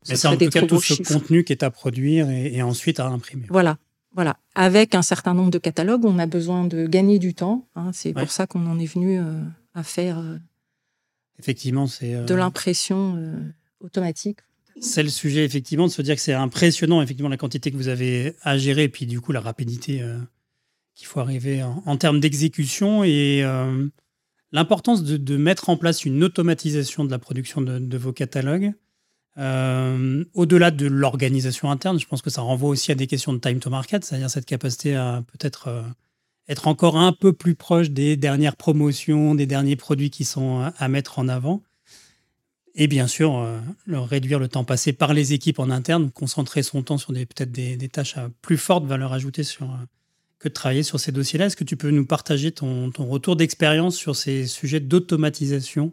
Mais 0.08 0.16
c'est 0.16 0.28
en 0.28 0.36
tout 0.36 0.48
cas 0.48 0.66
tout 0.66 0.80
ce 0.80 1.02
contenu 1.02 1.44
qui 1.44 1.52
est 1.52 1.62
à 1.62 1.70
produire 1.70 2.30
et, 2.30 2.62
ensuite 2.62 3.00
à 3.00 3.06
imprimer. 3.06 3.46
Voilà. 3.50 3.78
Voilà. 4.14 4.38
Avec 4.54 4.94
un 4.94 5.02
certain 5.02 5.34
nombre 5.34 5.50
de 5.50 5.58
catalogues, 5.58 6.04
on 6.04 6.18
a 6.18 6.26
besoin 6.26 6.64
de 6.64 6.86
gagner 6.86 7.18
du 7.18 7.34
temps. 7.34 7.68
Hein. 7.76 7.90
C'est 7.92 8.12
pour 8.12 8.30
ça 8.30 8.46
qu'on 8.46 8.66
en 8.66 8.78
est 8.78 8.86
venu 8.86 9.18
euh, 9.18 9.40
à 9.74 9.82
faire 9.82 10.22
Effectivement, 11.38 11.86
c'est 11.86 12.24
de 12.24 12.34
l'impression 12.34 13.16
automatique 13.80 14.38
c'est 14.80 15.02
le 15.02 15.08
sujet, 15.08 15.44
effectivement, 15.44 15.86
de 15.86 15.92
se 15.92 16.02
dire 16.02 16.14
que 16.14 16.20
c'est 16.20 16.32
impressionnant, 16.32 17.02
effectivement, 17.02 17.28
la 17.28 17.36
quantité 17.36 17.70
que 17.70 17.76
vous 17.76 17.88
avez 17.88 18.34
à 18.42 18.58
gérer, 18.58 18.84
et 18.84 18.88
puis 18.88 19.06
du 19.06 19.20
coup, 19.20 19.32
la 19.32 19.40
rapidité 19.40 20.02
euh, 20.02 20.18
qu'il 20.94 21.06
faut 21.06 21.20
arriver 21.20 21.62
en, 21.62 21.96
termes 21.96 22.20
d'exécution 22.20 23.04
et 23.04 23.42
euh, 23.42 23.86
l'importance 24.52 25.02
de, 25.02 25.36
mettre 25.36 25.68
en 25.68 25.76
place 25.76 26.04
une 26.04 26.22
automatisation 26.24 27.04
de 27.04 27.10
la 27.10 27.18
production 27.18 27.60
de, 27.60 27.96
vos 27.96 28.12
catalogues. 28.12 28.72
Euh, 29.38 30.24
au-delà 30.34 30.70
de 30.70 30.86
l'organisation 30.86 31.70
interne, 31.70 31.98
je 31.98 32.06
pense 32.06 32.22
que 32.22 32.30
ça 32.30 32.42
renvoie 32.42 32.70
aussi 32.70 32.90
à 32.90 32.94
des 32.94 33.06
questions 33.06 33.32
de 33.32 33.38
time 33.38 33.60
to 33.60 33.70
market, 33.70 34.04
c'est-à-dire 34.04 34.30
cette 34.30 34.46
capacité 34.46 34.96
à 34.96 35.22
peut-être 35.32 35.84
être 36.48 36.66
encore 36.66 36.96
un 36.96 37.12
peu 37.12 37.32
plus 37.32 37.54
proche 37.54 37.90
des 37.90 38.16
dernières 38.16 38.56
promotions, 38.56 39.34
des 39.34 39.46
derniers 39.46 39.76
produits 39.76 40.10
qui 40.10 40.24
sont 40.24 40.72
à 40.76 40.88
mettre 40.88 41.18
en 41.18 41.28
avant. 41.28 41.62
Et 42.80 42.86
bien 42.86 43.08
sûr, 43.08 43.36
euh, 43.36 43.58
réduire 43.88 44.38
le 44.38 44.46
temps 44.46 44.62
passé 44.62 44.92
par 44.92 45.12
les 45.12 45.32
équipes 45.32 45.58
en 45.58 45.68
interne, 45.68 46.12
concentrer 46.12 46.62
son 46.62 46.84
temps 46.84 46.96
sur 46.96 47.12
peut-être 47.12 47.50
des, 47.50 47.76
tâches 47.88 48.16
à 48.16 48.30
plus 48.40 48.56
forte 48.56 48.84
valeur 48.84 49.12
ajoutée 49.12 49.42
euh, 49.42 49.66
que 50.38 50.48
de 50.48 50.52
travailler 50.52 50.84
sur 50.84 51.00
ces 51.00 51.10
dossiers-là. 51.10 51.46
Est-ce 51.46 51.56
que 51.56 51.64
tu 51.64 51.76
peux 51.76 51.90
nous 51.90 52.06
partager 52.06 52.52
ton, 52.52 52.92
retour 52.96 53.34
d'expérience 53.34 53.96
sur 53.96 54.14
ces 54.14 54.46
sujets 54.46 54.78
d'automatisation 54.78 55.92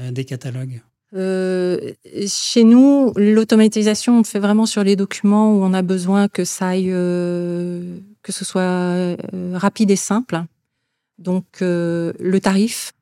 euh, 0.00 0.10
des 0.10 0.24
catalogues? 0.24 0.82
Chez 1.14 2.64
nous, 2.64 3.12
l'automatisation, 3.16 4.20
on 4.20 4.24
fait 4.24 4.38
vraiment 4.38 4.66
sur 4.66 4.82
les 4.82 4.96
documents 4.96 5.52
où 5.52 5.62
on 5.62 5.74
a 5.74 5.82
besoin 5.82 6.28
que 6.28 6.44
ça 6.44 6.68
aille, 6.68 6.90
que 6.90 8.32
ce 8.32 8.44
soit 8.44 9.16
rapide 9.52 9.90
et 9.90 9.96
simple. 9.96 10.42
Donc, 11.18 11.44
le 11.60 12.38
tarif, 12.40 12.92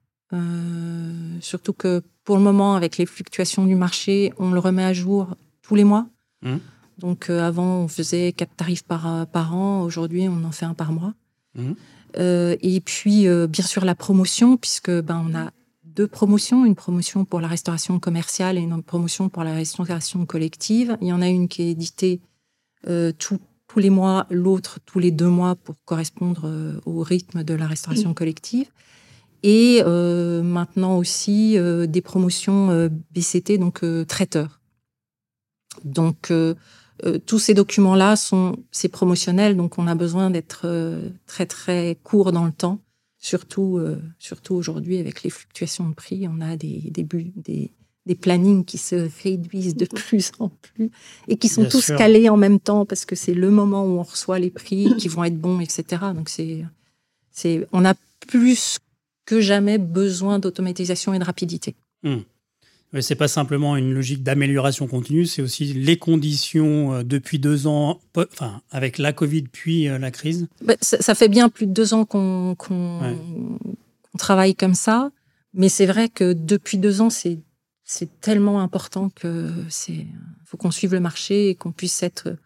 surtout 1.41 1.73
que 1.73 2.03
pour 2.25 2.37
le 2.37 2.43
moment, 2.43 2.77
avec 2.77 2.97
les 2.97 3.07
fluctuations 3.07 3.65
du 3.65 3.75
marché, 3.75 4.33
on 4.39 4.53
le 4.53 4.61
remet 4.61 4.85
à 4.85 4.93
jour 4.93 5.37
tous 5.63 5.75
les 5.75 5.85
mois. 5.85 6.07
Mmh. 6.43 6.57
Donc 6.99 7.31
euh, 7.31 7.47
avant, 7.47 7.79
on 7.79 7.89
faisait 7.89 8.33
quatre 8.33 8.55
tarifs 8.55 8.85
par, 8.85 9.07
euh, 9.07 9.25
par 9.25 9.55
an. 9.57 9.83
Aujourd'hui, 9.83 10.29
on 10.29 10.45
en 10.45 10.53
fait 10.53 10.67
un 10.67 10.75
par 10.75 10.93
mois. 10.93 11.15
Mmh. 11.55 11.73
Euh, 12.19 12.57
et 12.61 12.81
puis, 12.81 13.27
bien 13.49 13.65
sûr, 13.65 13.85
la 13.85 13.95
promotion, 13.95 14.57
puisque 14.57 14.91
ben, 14.91 15.25
on 15.29 15.37
a 15.37 15.51
deux 16.01 16.09
promotions, 16.09 16.65
une 16.65 16.75
promotion 16.75 17.25
pour 17.25 17.41
la 17.41 17.49
restauration 17.49 18.01
commerciale 18.01 18.57
et 18.57 18.61
une 18.61 18.83
promotion 18.83 19.29
pour 19.29 19.45
la 19.45 19.55
restauration 19.55 20.25
collective. 20.27 20.97
Il 21.01 21.09
y 21.09 21.13
en 21.13 21.23
a 21.23 21.29
une 21.29 21.47
qui 21.49 21.63
est 21.63 21.71
éditée 21.71 22.21
tous 22.87 23.39
les 23.77 23.91
mois, 23.91 24.27
l'autre 24.31 24.79
tous 24.87 24.99
les 24.99 25.11
deux 25.11 25.29
mois 25.29 25.57
pour 25.57 25.77
correspondre 25.85 26.51
au 26.87 27.03
rythme 27.03 27.45
de 27.45 27.55
la 27.55 27.67
restauration 27.67 28.15
collective 28.15 28.71
et 29.43 29.83
euh, 29.85 30.43
maintenant 30.43 30.97
aussi 30.97 31.59
euh, 31.59 31.87
des 31.87 32.01
promotions 32.01 32.71
euh, 32.71 32.89
BCT, 33.13 33.59
donc 33.59 33.85
traiteurs. 34.07 34.61
Donc 35.85 36.33
tous 37.27 37.39
ces 37.39 37.55
documents-là 37.55 38.17
sont 38.17 38.57
c'est 38.71 38.89
promotionnel, 38.89 39.57
donc 39.57 39.79
on 39.79 39.87
a 39.87 39.95
besoin 39.95 40.29
d'être 40.31 40.67
très 41.27 41.47
très 41.47 41.97
court 42.03 42.33
dans 42.33 42.45
le 42.45 42.53
temps. 42.53 42.81
Surtout 43.23 43.79
surtout 44.19 44.55
aujourd'hui 44.55 44.97
avec 44.99 45.23
les 45.23 45.31
fluctuations 45.31 45.89
de 45.89 45.95
prix, 45.95 46.27
on 46.27 46.41
a 46.41 46.57
des 46.57 46.91
des, 46.91 47.07
des, 47.37 47.71
des 48.07 48.15
plannings 48.15 48.65
qui 48.65 48.79
se 48.79 49.09
réduisent 49.23 49.77
de 49.77 49.85
plus 49.95 50.33
en 50.39 50.49
plus 50.49 50.91
et 51.29 51.37
qui 51.37 51.49
sont 51.49 51.67
tous 51.67 51.93
calés 51.97 52.31
en 52.31 52.39
même 52.39 52.59
temps 52.59 52.87
parce 52.87 53.05
que 53.05 53.15
c'est 53.15 53.35
le 53.35 53.51
moment 53.51 53.85
où 53.85 53.99
on 53.99 54.03
reçoit 54.03 54.39
les 54.39 54.51
prix 54.51 54.97
qui 54.97 55.09
vont 55.09 55.25
être 55.25 55.39
bons, 55.39 55.61
etc. 55.61 55.85
Donc 56.15 56.29
c'est 56.31 56.65
c'est 57.31 57.67
on 57.73 57.85
a 57.85 57.95
plus 58.27 58.79
que 59.27 59.41
jamais 59.41 59.79
besoin 59.79 60.39
d'automatisation 60.39 61.15
et 61.15 61.19
de 61.19 61.25
rapidité. 61.25 61.77
Hmm. 62.03 62.21
Ce 62.93 63.01
c'est 63.01 63.15
pas 63.15 63.29
simplement 63.29 63.77
une 63.77 63.93
logique 63.93 64.23
d'amélioration 64.23 64.89
continue, 64.89 65.27
c'est 65.27 65.43
aussi 65.43 65.73
les 65.73 65.97
conditions 65.97 66.95
euh, 66.95 67.03
depuis 67.05 67.39
deux 67.39 67.67
ans, 67.67 68.01
enfin 68.17 68.63
avec 68.71 68.99
la 68.99 69.13
Covid 69.13 69.43
puis 69.43 69.89
euh, 69.89 69.99
la 69.99 70.11
crise. 70.11 70.49
Bah, 70.63 70.75
ça, 70.81 71.15
fait 71.15 71.29
bien 71.29 71.49
plus 71.49 71.67
de 71.67 71.73
deux 71.73 71.95
ans 71.95 72.05
qu'on 72.05 72.57
travaille 74.19 74.55
comme 74.57 74.75
ça, 74.75 75.11
mais 75.55 75.69
c'est 75.69 75.87
vrai 75.87 76.09
que 76.09 76.33
depuis 76.33 76.79
deux 76.79 77.01
ans, 77.01 77.11
c'est 77.11 77.41
tellement 78.21 78.61
important 78.61 79.09
que 79.11 79.51
c'est 79.69 80.07
faut 80.45 80.57
qu'on 80.57 80.73
suive 80.73 80.93
le 80.93 81.01
marché 81.01 81.51
et 81.51 81.55
qu'on 81.55 81.71
puisse 81.71 82.03
être 82.03 82.37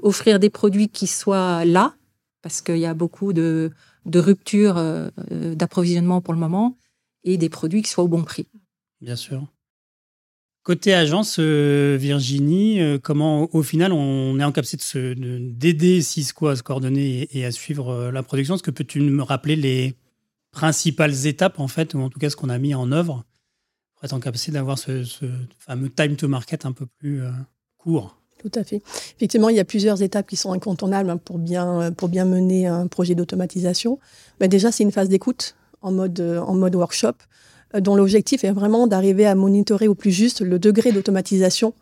offrir 0.00 0.40
des 0.40 0.50
produits 0.50 0.88
qui 0.88 1.06
soient 1.06 1.64
là, 1.64 1.94
parce 2.42 2.60
qu'il 2.60 2.78
y 2.78 2.86
a 2.86 2.94
beaucoup 2.94 3.32
de 3.32 3.70
de 4.06 4.18
rupture 4.18 4.78
euh, 4.78 5.08
euh, 5.30 5.54
d'approvisionnement 5.54 6.20
pour 6.20 6.34
le 6.34 6.40
moment 6.40 6.76
et 7.24 7.36
des 7.36 7.48
produits 7.48 7.82
qui 7.82 7.90
soient 7.90 8.04
au 8.04 8.08
bon 8.08 8.24
prix. 8.24 8.46
Bien 9.00 9.16
sûr. 9.16 9.46
Côté 10.62 10.94
agence, 10.94 11.38
euh, 11.40 11.96
Virginie, 11.98 12.80
comment 13.02 13.48
au 13.52 13.64
final 13.64 13.92
on 13.92 14.38
est 14.38 14.44
en 14.44 14.52
capacité 14.52 15.14
d'aider 15.16 16.00
Cisco 16.02 16.46
à 16.46 16.54
se 16.54 16.62
coordonner 16.62 17.28
et, 17.32 17.44
à 17.44 17.50
suivre 17.50 18.12
la 18.12 18.22
production? 18.22 18.54
Est-ce 18.54 18.62
que 18.62 18.70
peux-tu 18.70 19.00
me 19.00 19.24
rappeler 19.24 19.56
les 19.56 19.96
principales 20.52 21.26
étapes 21.26 21.58
en 21.58 21.66
fait, 21.66 21.94
ou 21.94 22.00
en 22.00 22.10
tout 22.10 22.20
cas 22.20 22.30
ce 22.30 22.36
qu'on 22.36 22.48
a 22.48 22.58
mis 22.58 22.74
en 22.76 22.92
œuvre 22.92 23.24
pour 23.94 24.04
être 24.04 24.12
en 24.12 24.20
capacité 24.20 24.52
d'avoir 24.52 24.78
ce, 24.78 25.04
fameux 25.58 25.88
time 25.88 26.14
to 26.14 26.28
market 26.28 26.64
un 26.64 26.72
peu 26.72 26.86
plus 26.86 27.22
court? 27.76 28.16
Tout 28.38 28.52
à 28.54 28.62
fait. 28.62 28.82
Effectivement, 29.16 29.48
il 29.48 29.56
y 29.56 29.60
a 29.60 29.64
plusieurs 29.64 30.00
étapes 30.00 30.28
qui 30.28 30.36
sont 30.36 30.52
incontournables 30.52 31.10
hein, 31.10 31.16
pour, 31.16 31.38
bien, 31.38 31.90
pour 31.90 32.08
bien 32.08 32.24
mener 32.24 32.68
un 32.68 32.86
projet 32.86 33.16
d'automatisation. 33.16 33.98
Déjà, 34.40 34.70
c'est 34.70 34.84
une 34.84 34.92
phase 34.92 35.08
d'écoute 35.08 35.56
en 35.80 35.90
mode, 35.90 36.20
en 36.20 36.54
mode 36.54 36.76
workshop, 36.76 37.08
euh, 37.08 37.14
dont 37.80 37.94
l'objectif 37.94 38.44
est 38.44 38.52
vraiment 38.52 38.86
d'arriver 38.86 39.26
à 39.26 39.34
monitorer 39.34 39.88
au 39.88 39.94
plus 39.94 40.10
juste 40.10 40.40
le 40.40 40.58
degré 40.58 40.92
d'automatisation 40.92 41.74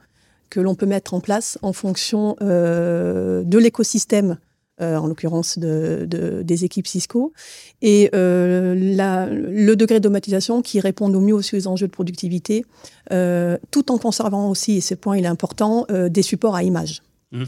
que 0.49 0.61
l'on 0.61 0.75
peut 0.75 0.87
mettre 0.87 1.14
en 1.14 1.20
place 1.20 1.59
en 1.62 1.73
fonction 1.73 2.37
euh, 2.42 3.42
de 3.44 3.59
l'écosystème 3.59 4.38
euh, 4.80 4.97
en 4.97 5.09
l'occurrence 5.09 5.59
de, 5.59 6.06
des 6.42 6.64
équipes 6.64 6.87
Cisco, 6.87 7.35
et 7.82 8.09
euh, 8.14 8.75
le 8.75 9.75
degré 9.75 10.00
d'automatisation 10.00 10.62
qui 10.62 10.80
répond 10.80 11.12
au 11.12 11.20
mieux 11.20 11.35
aussi 11.35 11.54
aux 11.54 11.66
enjeux 11.66 11.87
de 11.87 11.92
productivité, 11.92 12.64
euh, 13.12 13.59
tout 13.70 13.92
en 13.92 13.99
conservant 13.99 14.49
aussi, 14.49 14.78
et 14.78 14.80
ce 14.80 14.94
point 14.94 15.18
il 15.18 15.26
est 15.26 15.28
important, 15.28 15.87
des 16.09 16.23
supports 16.23 16.54
à 16.54 16.62
images. 16.62 17.02
Mmh. 17.32 17.44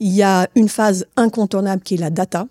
Il 0.00 0.12
y 0.12 0.22
a 0.22 0.46
une 0.56 0.68
phase 0.68 1.06
incontournable 1.16 1.80
qui 1.82 1.94
est 1.94 1.98
la 1.98 2.10
data. 2.10 2.46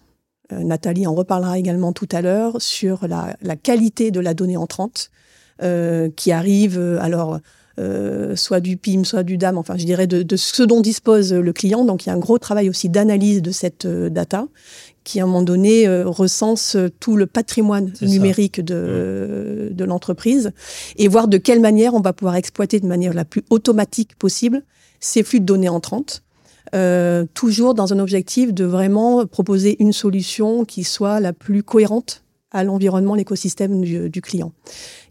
Nathalie 0.52 1.08
en 1.08 1.14
reparlera 1.14 1.58
également 1.58 1.92
tout 1.94 2.08
à 2.12 2.22
l'heure 2.22 2.62
sur 2.62 3.08
la, 3.08 3.36
la, 3.42 3.56
qualité 3.56 4.12
de 4.12 4.20
la 4.20 4.34
donnée 4.34 4.58
entrante 4.58 5.12
qui 6.16 6.32
arrive. 6.32 6.80
alors, 7.02 7.40
euh, 7.80 8.36
soit 8.36 8.60
du 8.60 8.76
PIM, 8.76 9.04
soit 9.04 9.22
du 9.22 9.38
DAM, 9.38 9.56
enfin 9.56 9.78
je 9.78 9.86
dirais 9.86 10.08
de, 10.08 10.36
ce 10.36 10.64
dont 10.64 10.82
dispose 10.82 11.32
le 11.32 11.54
client. 11.54 11.86
Donc 11.86 12.06
il 12.06 12.10
y 12.10 12.12
a 12.12 12.16
un 12.16 12.20
gros 12.20 12.40
travail 12.40 12.70
aussi 12.70 12.90
d'analyse 12.90 13.44
de 13.44 13.52
cette 13.52 13.86
euh, 13.86 14.10
data 14.10 14.48
qui 15.04 15.20
à 15.20 15.24
un 15.24 15.28
moment 15.28 15.44
donné 15.44 15.88
euh, 15.88 16.08
recense 16.08 16.76
tout 17.00 17.16
le 17.16 17.28
patrimoine 17.28 17.94
numérique 18.02 18.62
de, 18.62 19.70
de 19.72 19.84
l'entreprise 19.84 20.52
et 20.98 21.08
voir 21.08 21.28
de 21.28 21.38
quelle 21.38 21.60
manière 21.60 21.94
on 21.94 22.02
va 22.02 22.14
pouvoir 22.14 22.36
exploiter 22.36 22.80
de 22.80 22.88
manière 22.88 23.14
la 23.14 23.26
plus 23.26 23.44
automatique 23.52 24.16
possible 24.16 24.64
ces 25.00 25.22
flux 25.22 25.40
de 25.40 25.46
données 25.46 25.70
entrantes. 25.70 26.24
Toujours 27.34 27.74
dans 27.74 27.94
un 27.94 28.00
objectif 28.00 28.54
de 28.54 28.66
vraiment 28.66 29.26
proposer 29.26 29.78
une 29.80 29.94
solution 29.94 30.66
qui 30.66 30.84
soit 30.84 31.20
la 31.20 31.34
plus 31.34 31.64
cohérente 31.64 32.24
à 32.52 32.64
l'environnement, 32.64 33.16
l'écosystème 33.16 33.82
du, 33.82 34.22
client. 34.22 34.54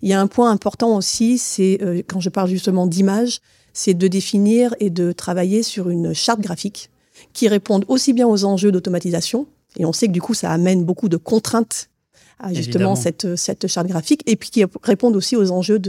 Il 0.02 0.08
y 0.08 0.12
a 0.12 0.20
un 0.20 0.26
point 0.26 0.50
important 0.50 0.96
aussi, 0.96 1.38
c'est 1.38 1.78
euh, 1.82 2.02
quand 2.06 2.20
je 2.20 2.30
parle 2.30 2.48
justement 2.48 2.86
d'image, 2.86 3.40
c'est 3.72 3.94
de 3.94 4.08
définir 4.08 4.74
et 4.80 4.90
de 4.90 5.12
travailler 5.12 5.62
sur 5.62 5.90
une 5.90 6.14
charte 6.14 6.40
graphique 6.40 6.90
qui 7.32 7.48
réponde 7.48 7.84
aussi 7.88 8.12
bien 8.12 8.26
aux 8.26 8.44
enjeux 8.44 8.72
d'automatisation, 8.72 9.46
et 9.78 9.84
on 9.84 9.92
sait 9.92 10.06
que 10.06 10.12
du 10.12 10.22
coup 10.22 10.34
ça 10.34 10.50
amène 10.50 10.84
beaucoup 10.84 11.08
de 11.08 11.16
contraintes 11.16 11.90
à 12.38 12.52
justement 12.52 12.96
cette, 12.96 13.36
cette 13.36 13.66
charte 13.66 13.86
graphique, 13.86 14.22
et 14.26 14.36
puis 14.36 14.50
qui 14.50 14.64
répondent 14.82 15.16
aussi 15.16 15.36
aux 15.36 15.50
enjeux 15.50 15.80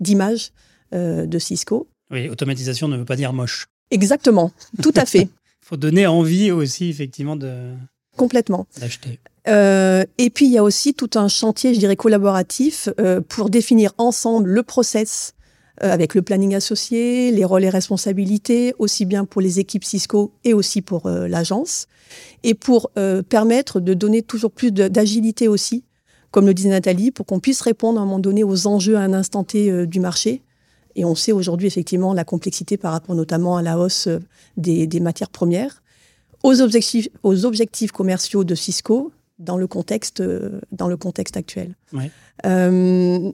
d'image 0.00 0.52
euh, 0.94 1.26
de 1.26 1.38
Cisco. 1.38 1.88
Oui, 2.10 2.28
automatisation 2.28 2.88
ne 2.88 2.96
veut 2.96 3.04
pas 3.04 3.16
dire 3.16 3.32
moche. 3.32 3.66
Exactement, 3.90 4.52
tout 4.82 4.92
à 4.96 5.06
fait. 5.06 5.22
Il 5.22 5.28
faut 5.60 5.76
donner 5.76 6.06
envie 6.06 6.50
aussi 6.50 6.88
effectivement 6.88 7.36
de 7.36 7.72
complètement 8.16 8.66
d'acheter. 8.80 9.20
Euh, 9.48 10.04
et 10.18 10.30
puis 10.30 10.46
il 10.46 10.52
y 10.52 10.58
a 10.58 10.64
aussi 10.64 10.94
tout 10.94 11.10
un 11.14 11.28
chantier, 11.28 11.74
je 11.74 11.78
dirais, 11.78 11.96
collaboratif 11.96 12.88
euh, 12.98 13.20
pour 13.20 13.50
définir 13.50 13.92
ensemble 13.96 14.50
le 14.50 14.62
process 14.62 15.34
euh, 15.82 15.92
avec 15.92 16.14
le 16.14 16.22
planning 16.22 16.54
associé, 16.54 17.30
les 17.30 17.44
rôles 17.44 17.64
et 17.64 17.70
responsabilités, 17.70 18.74
aussi 18.78 19.04
bien 19.04 19.24
pour 19.24 19.40
les 19.40 19.60
équipes 19.60 19.84
Cisco 19.84 20.32
et 20.42 20.52
aussi 20.52 20.82
pour 20.82 21.08
l'agence, 21.08 21.86
et 22.42 22.54
pour 22.54 22.90
permettre 23.28 23.80
de 23.80 23.94
donner 23.94 24.22
toujours 24.22 24.50
plus 24.50 24.72
d'agilité 24.72 25.48
aussi, 25.48 25.84
comme 26.30 26.46
le 26.46 26.54
disait 26.54 26.70
Nathalie, 26.70 27.10
pour 27.10 27.26
qu'on 27.26 27.40
puisse 27.40 27.60
répondre 27.60 27.98
à 27.98 28.02
un 28.02 28.06
moment 28.06 28.18
donné 28.18 28.42
aux 28.42 28.66
enjeux 28.66 28.96
à 28.96 29.00
un 29.00 29.12
instant 29.12 29.44
T 29.44 29.86
du 29.86 30.00
marché. 30.00 30.42
Et 30.96 31.04
on 31.04 31.14
sait 31.14 31.30
aujourd'hui 31.30 31.68
effectivement 31.68 32.12
la 32.14 32.24
complexité 32.24 32.76
par 32.76 32.92
rapport 32.92 33.14
notamment 33.14 33.56
à 33.56 33.62
la 33.62 33.78
hausse 33.78 34.08
des, 34.56 34.88
des 34.88 35.00
matières 35.00 35.30
premières. 35.30 35.82
Aux 36.42 36.60
objectifs, 36.60 37.08
aux 37.22 37.44
objectifs 37.44 37.92
commerciaux 37.92 38.42
de 38.42 38.54
Cisco, 38.54 39.12
dans 39.38 39.56
le 39.56 39.66
contexte, 39.66 40.22
dans 40.72 40.88
le 40.88 40.96
contexte 40.96 41.36
actuel. 41.36 41.76
Ouais. 41.92 42.10
Euh, 42.46 43.30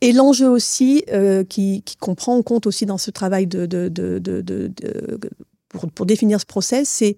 Et 0.00 0.12
l'enjeu 0.12 0.48
aussi, 0.48 1.04
qui, 1.48 1.82
qui, 1.82 1.96
comprend 1.96 2.36
en 2.36 2.42
compte 2.42 2.66
aussi 2.66 2.86
dans 2.86 2.98
ce 2.98 3.10
travail 3.12 3.46
de, 3.46 3.66
de, 3.66 3.88
de, 3.88 4.18
de 4.18 4.72
pour, 5.68 5.88
pour, 5.90 6.06
définir 6.06 6.40
ce 6.40 6.46
process, 6.46 6.88
c'est 6.88 7.16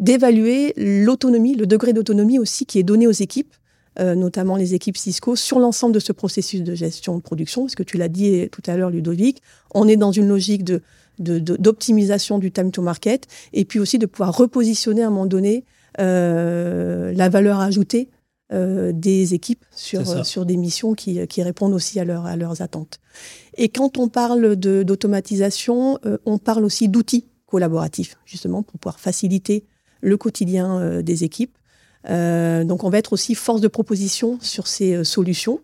d'évaluer 0.00 0.74
l'autonomie, 0.76 1.54
le 1.54 1.66
degré 1.66 1.92
d'autonomie 1.92 2.38
aussi 2.38 2.66
qui 2.66 2.78
est 2.78 2.82
donné 2.82 3.06
aux 3.06 3.12
équipes, 3.12 3.54
notamment 3.98 4.56
les 4.56 4.74
équipes 4.74 4.96
Cisco, 4.96 5.36
sur 5.36 5.58
l'ensemble 5.58 5.94
de 5.94 6.00
ce 6.00 6.12
processus 6.12 6.62
de 6.62 6.74
gestion 6.74 7.16
de 7.16 7.22
production. 7.22 7.62
Parce 7.62 7.74
que 7.74 7.82
tu 7.82 7.96
l'as 7.96 8.08
dit 8.08 8.48
tout 8.50 8.62
à 8.66 8.76
l'heure, 8.76 8.90
Ludovic, 8.90 9.42
on 9.74 9.88
est 9.88 9.96
dans 9.96 10.12
une 10.12 10.28
logique 10.28 10.64
de 10.64 10.82
d'optimisation 11.18 12.38
du 12.38 12.52
time 12.52 12.70
to 12.70 12.82
market 12.82 13.26
et 13.52 13.64
puis 13.64 13.78
aussi 13.78 13.98
de 13.98 14.06
pouvoir 14.06 14.36
repositionner 14.36 15.02
à 15.02 15.06
un 15.06 15.10
moment 15.10 15.26
donné 15.26 15.64
euh, 15.98 17.12
la 17.14 17.28
valeur 17.28 17.60
ajoutée 17.60 18.10
euh, 18.52 18.92
des 18.92 19.34
équipes 19.34 19.64
sur, 19.74 20.26
sur 20.26 20.44
des 20.44 20.56
missions 20.56 20.94
qui, 20.94 21.26
qui 21.26 21.42
répondent 21.42 21.72
aussi 21.72 21.98
à, 21.98 22.04
leur, 22.04 22.26
à 22.26 22.36
leurs 22.36 22.60
attentes. 22.60 23.00
Et 23.56 23.68
quand 23.68 23.98
on 23.98 24.08
parle 24.08 24.56
d'automatisation, 24.56 25.98
euh, 26.04 26.18
on 26.26 26.38
parle 26.38 26.64
aussi 26.64 26.88
d'outils 26.88 27.26
collaboratifs, 27.46 28.18
justement, 28.26 28.62
pour 28.62 28.78
pouvoir 28.78 29.00
faciliter 29.00 29.64
le 30.00 30.16
quotidien 30.16 31.00
des 31.00 31.24
équipes. 31.24 31.56
Donc 32.08 32.84
on 32.84 32.90
va 32.90 32.98
être 32.98 33.12
aussi 33.12 33.34
force 33.34 33.60
de 33.60 33.68
proposition 33.68 34.38
sur 34.40 34.66
ces 34.66 35.04
solutions. 35.04 35.60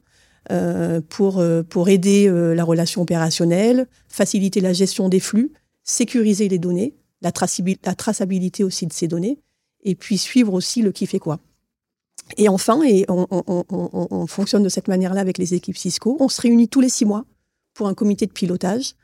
Euh, 0.51 1.01
pour, 1.09 1.39
euh, 1.39 1.63
pour 1.63 1.89
aider 1.89 2.29
euh, 2.29 2.53
la 2.53 2.65
relation 2.65 3.01
opérationnelle, 3.01 3.87
faciliter 4.09 4.61
la 4.61 4.73
gestion 4.73 5.09
des 5.09 5.21
flux, 5.21 5.53
sécuriser 5.85 6.49
les 6.49 6.59
données, 6.59 6.97
la, 7.21 7.31
la 7.85 7.95
traçabilité 7.95 8.65
aussi 8.65 8.89
de 8.89 8.93
ces 8.93 9.07
données, 9.07 9.39
et 9.85 9.95
puis 9.95 10.19
suivre 10.19 10.53
aussi 10.53 10.83
le 10.83 10.91
qui 10.91 11.07
fait 11.07 11.21
quoi. 11.21 11.39
Et 12.39 12.49
enfin, 12.49 12.83
et 12.83 13.05
on, 13.09 13.29
on, 13.31 13.65
on, 13.71 14.09
on 14.11 14.27
fonctionne 14.27 14.65
de 14.65 14.69
cette 14.69 14.89
manière-là 14.89 15.21
avec 15.21 15.39
les 15.39 15.55
équipes 15.55 15.77
Cisco, 15.77 16.17
on 16.19 16.29
se 16.29 16.41
réunit 16.41 16.69
tous 16.69 16.81
les 16.81 16.89
six 16.89 17.05
mois 17.05 17.25
pour 17.73 17.87
un 17.87 17.95
comité 17.95 18.27
de 18.27 18.33
pilotage 18.33 18.95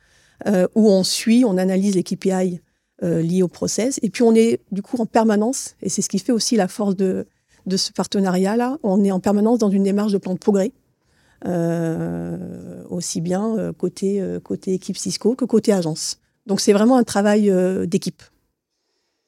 euh, 0.49 0.67
où 0.75 0.91
on 0.91 1.05
suit, 1.05 1.45
on 1.45 1.57
analyse 1.57 1.95
les 1.95 2.03
KPI 2.03 2.61
euh, 3.03 3.23
liés 3.23 3.43
au 3.43 3.49
process, 3.49 3.99
et 4.03 4.11
puis 4.11 4.23
on 4.23 4.35
est 4.35 4.61
du 4.73 4.83
coup 4.83 4.97
en 4.99 5.07
permanence, 5.07 5.77
et 5.83 5.89
c'est 5.89 6.03
ce 6.03 6.09
qui 6.09 6.19
fait 6.19 6.33
aussi 6.33 6.57
la 6.57 6.69
force 6.69 6.97
de, 6.97 7.27
de 7.67 7.77
ce 7.77 7.93
partenariat-là, 7.93 8.79
on 8.83 9.05
est 9.05 9.11
en 9.11 9.21
permanence 9.21 9.59
dans 9.59 9.71
une 9.71 9.85
démarche 9.85 10.13
de 10.13 10.19
plan 10.19 10.35
de 10.35 10.39
progrès 10.39 10.73
euh, 11.47 12.83
aussi 12.91 13.21
bien 13.21 13.57
euh, 13.57 13.73
côté, 13.73 14.21
euh, 14.21 14.41
côté 14.41 14.75
équipe 14.75 14.97
Cisco 14.97 15.37
que 15.37 15.45
côté 15.45 15.73
agence. 15.73 16.19
Donc 16.47 16.61
c'est 16.61 16.73
vraiment 16.73 16.97
un 16.97 17.05
travail 17.05 17.53
d'équipe. 17.87 18.23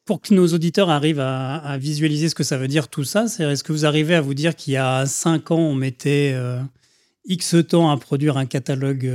Pour 0.06 0.22
que 0.22 0.34
nos 0.34 0.48
auditeurs 0.48 0.88
arrivent 0.88 1.20
à, 1.20 1.76
visualiser 1.78 2.30
ce 2.30 2.34
que 2.34 2.42
ça 2.42 2.56
veut 2.56 2.66
dire 2.66 2.88
tout 2.88 3.04
ça, 3.04 3.26
est-ce 3.26 3.62
que 3.62 3.72
vous 3.72 3.84
arrivez 3.84 4.14
à 4.14 4.22
vous 4.22 4.32
dire 4.32 4.56
qu'il 4.56 4.72
y 4.72 4.78
a 4.78 5.04
cinq 5.04 5.50
ans, 5.50 5.58
on 5.58 5.74
mettait 5.74 6.34
X 7.26 7.56
temps 7.68 7.90
à 7.90 7.98
produire 7.98 8.38
un 8.38 8.46
catalogue 8.46 9.12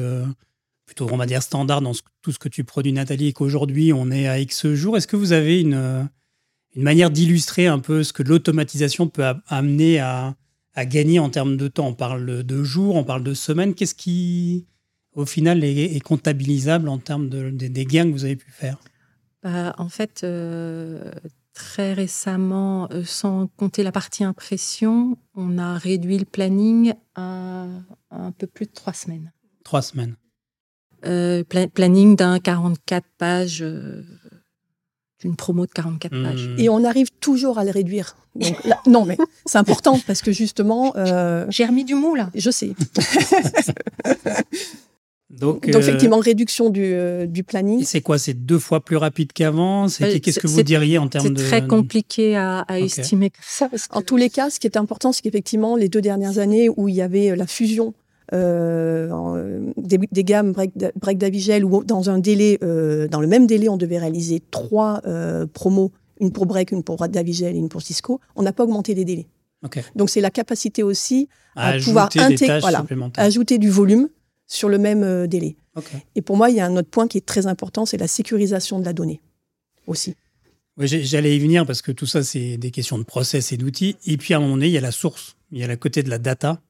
plutôt, 0.85 1.07
on 1.11 1.17
va 1.17 1.25
dire, 1.25 1.41
standard 1.41 1.81
dans 1.81 1.93
tout 2.21 2.31
ce 2.31 2.39
que 2.39 2.49
tu 2.49 2.63
produis, 2.63 2.93
Nathalie, 2.93 3.27
et 3.27 3.33
qu'aujourd'hui, 3.33 3.91
on 3.93 4.11
est 4.11 4.27
à 4.27 4.39
X 4.39 4.67
jours 4.73 4.97
Est-ce 4.97 5.07
que 5.07 5.15
vous 5.15 5.31
avez 5.31 5.59
une, 5.59 6.09
une 6.75 6.83
manière 6.83 7.09
d'illustrer 7.09 7.67
un 7.67 7.79
peu 7.79 8.03
ce 8.03 8.13
que 8.13 8.23
l'automatisation 8.23 9.07
peut 9.07 9.23
amener 9.47 9.99
à, 9.99 10.35
à 10.73 10.85
gagner 10.85 11.19
en 11.19 11.29
termes 11.29 11.57
de 11.57 11.67
temps? 11.67 11.87
On 11.87 11.93
parle 11.93 12.43
de 12.43 12.63
jours, 12.63 12.95
on 12.95 13.03
parle 13.03 13.23
de 13.23 13.33
semaines. 13.33 13.73
Qu'est-ce 13.73 13.95
qui, 13.95 14.67
au 15.13 15.25
final, 15.25 15.63
est, 15.63 15.99
comptabilisable 16.01 16.87
en 16.87 16.99
termes 16.99 17.29
de, 17.29 17.49
des 17.49 17.85
gains 17.85 18.05
que 18.05 18.11
vous 18.11 18.25
avez 18.25 18.35
pu 18.35 18.51
faire? 18.51 18.77
Bah, 19.41 19.73
En 19.77 19.89
fait, 19.89 20.21
euh, 20.23 21.11
très 21.53 21.93
récemment, 21.93 22.87
euh, 22.91 23.03
sans 23.03 23.47
compter 23.47 23.81
la 23.81 23.91
partie 23.91 24.23
impression, 24.23 25.17
on 25.33 25.57
a 25.57 25.77
réduit 25.77 26.19
le 26.19 26.25
planning 26.25 26.93
à, 27.15 27.67
un 28.11 28.31
peu 28.31 28.45
plus 28.45 28.67
de 28.67 28.71
trois 28.71 28.93
semaines. 28.93 29.31
Trois 29.63 29.81
semaines. 29.81 30.15
Euh, 31.05 31.43
planning 31.73 32.15
d'un 32.15 32.39
44 32.39 33.05
pages 33.17 33.63
une 35.25 35.35
promo 35.35 35.65
de 35.65 35.71
44 35.71 36.13
mmh. 36.13 36.23
pages. 36.23 36.49
Et 36.57 36.69
on 36.69 36.83
arrive 36.83 37.09
toujours 37.19 37.57
à 37.57 37.65
le 37.65 37.71
réduire. 37.71 38.15
non, 38.87 39.05
mais 39.05 39.17
c'est 39.45 39.57
important 39.57 39.99
parce 40.07 40.21
que 40.21 40.31
justement. 40.31 40.93
Euh, 40.95 41.45
J'ai 41.49 41.65
remis 41.65 41.83
du 41.83 41.95
mot 41.95 42.15
là. 42.15 42.29
Je 42.35 42.51
sais. 42.51 42.71
Donc, 45.31 45.69
Donc, 45.69 45.81
effectivement, 45.81 46.19
réduction 46.19 46.69
du, 46.69 46.81
euh, 46.81 47.25
du 47.25 47.43
planning. 47.43 47.83
C'est 47.83 47.99
quoi? 47.99 48.17
C'est 48.17 48.33
deux 48.33 48.59
fois 48.59 48.79
plus 48.79 48.95
rapide 48.95 49.33
qu'avant? 49.33 49.87
Euh, 49.87 50.19
Qu'est-ce 50.19 50.39
que 50.39 50.47
vous 50.47 50.63
diriez 50.63 50.97
en 50.97 51.09
termes 51.09 51.33
de... 51.33 51.37
C'est 51.37 51.47
très 51.47 51.67
compliqué 51.67 52.37
à, 52.37 52.65
estimer 52.69 53.33
ça. 53.41 53.69
En 53.89 54.01
tous 54.01 54.15
les 54.15 54.29
cas, 54.29 54.49
ce 54.49 54.61
qui 54.61 54.67
est 54.67 54.77
important, 54.77 55.11
c'est 55.11 55.21
qu'effectivement, 55.21 55.75
les 55.75 55.89
deux 55.89 55.99
dernières 55.99 56.39
années 56.39 56.69
où 56.69 56.87
il 56.87 56.95
y 56.95 57.01
avait 57.01 57.35
la 57.35 57.47
fusion 57.47 57.93
euh, 58.33 59.71
des, 59.77 60.23
gammes 60.23 60.51
break, 60.51 60.71
break 60.95 61.17
Davigel 61.17 61.63
où 61.63 61.83
dans 61.83 62.09
un 62.09 62.19
délai, 62.19 62.57
euh, 62.63 63.07
dans 63.07 63.21
le 63.21 63.27
même 63.27 63.45
délai, 63.45 63.69
on 63.69 63.77
devait 63.77 63.99
réaliser 63.99 64.41
trois 64.51 65.01
euh, 65.05 65.45
promos, 65.45 65.91
une 66.19 66.31
pour 66.31 66.45
break, 66.45 66.71
une 66.71 66.83
pour 66.83 67.07
Davigel 67.07 67.55
et 67.55 67.59
une 67.59 67.69
pour 67.69 67.81
Cisco. 67.81 68.19
On 68.35 68.43
n'a 68.43 68.53
pas 68.53 68.63
augmenté 68.63 68.93
les 68.95 69.05
délais. 69.05 69.27
Donc 69.95 70.11
c'est 70.11 70.21
la 70.21 70.29
capacité 70.29 70.83
aussi 70.83 71.27
à, 71.55 71.73
pouvoir 71.79 72.09
intégrer, 72.17 72.59
voilà, 72.59 72.85
ajouter 73.17 73.57
du 73.57 73.71
volume 73.71 74.09
sur 74.45 74.69
le 74.69 74.77
même 74.77 75.25
délai. 75.25 75.55
Et 76.13 76.21
pour 76.21 76.37
moi, 76.37 76.51
il 76.51 76.55
y 76.55 76.59
a 76.59 76.67
un 76.67 76.77
autre 76.77 76.89
point 76.89 77.07
qui 77.07 77.17
est 77.17 77.25
très 77.25 77.47
important, 77.47 77.85
c'est 77.87 77.97
la 77.97 78.07
sécurisation 78.07 78.79
de 78.79 78.85
la 78.85 78.93
donnée 78.93 79.21
aussi. 79.87 80.15
J'allais 80.77 81.35
y 81.35 81.39
venir 81.39 81.65
parce 81.65 81.81
que 81.81 81.91
tout 81.91 82.05
ça, 82.05 82.23
c'est 82.23 82.57
des 82.57 82.69
questions 82.69 82.97
de 82.99 83.03
process 83.03 83.51
et 83.53 83.57
d'outils. 83.57 83.95
Et 84.05 84.17
puis 84.17 84.33
à 84.33 84.37
un 84.37 84.41
moment 84.41 84.55
donné, 84.55 84.67
il 84.67 84.73
y 84.73 84.77
a 84.77 84.81
la 84.81 84.91
source, 84.91 85.35
il 85.51 85.57
y 85.57 85.63
a 85.63 85.67
la 85.67 85.77
côté 85.77 86.03
de 86.03 86.09
la 86.09 86.19
data 86.19 86.61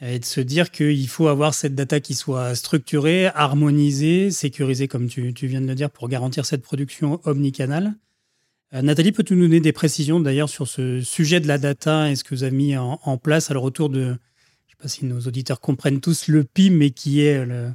et 0.00 0.18
de 0.18 0.24
se 0.24 0.40
dire 0.40 0.70
qu'il 0.70 1.08
faut 1.08 1.28
avoir 1.28 1.54
cette 1.54 1.74
data 1.74 2.00
qui 2.00 2.14
soit 2.14 2.54
structurée, 2.54 3.26
harmonisée, 3.26 4.30
sécurisée, 4.30 4.86
comme 4.86 5.08
tu, 5.08 5.32
viens 5.42 5.60
de 5.60 5.66
le 5.66 5.74
dire, 5.74 5.90
pour 5.90 6.08
garantir 6.08 6.46
cette 6.46 6.62
production 6.62 7.20
omnicanal. 7.24 7.94
Euh, 8.74 8.82
Nathalie, 8.82 9.12
peux-tu 9.12 9.34
nous 9.34 9.42
donner 9.42 9.60
des 9.60 9.72
précisions 9.72 10.20
d'ailleurs 10.20 10.48
sur 10.48 10.68
ce 10.68 11.00
sujet 11.00 11.40
de 11.40 11.48
la 11.48 11.58
data 11.58 12.10
et 12.10 12.16
ce 12.16 12.22
que 12.22 12.34
vous 12.34 12.44
avez 12.44 12.56
mis 12.56 12.76
en, 12.76 13.18
place 13.18 13.50
à 13.50 13.54
le 13.54 13.60
retour 13.60 13.88
de, 13.88 14.02
je 14.02 14.10
ne 14.10 14.14
sais 14.14 14.76
pas 14.80 14.88
si 14.88 15.04
nos 15.04 15.20
auditeurs 15.20 15.60
comprennent 15.60 16.00
tous 16.00 16.28
le 16.28 16.44
PIM, 16.44 16.70
mais 16.70 16.90
qui 16.90 17.22
est 17.22 17.44
le, 17.44 17.72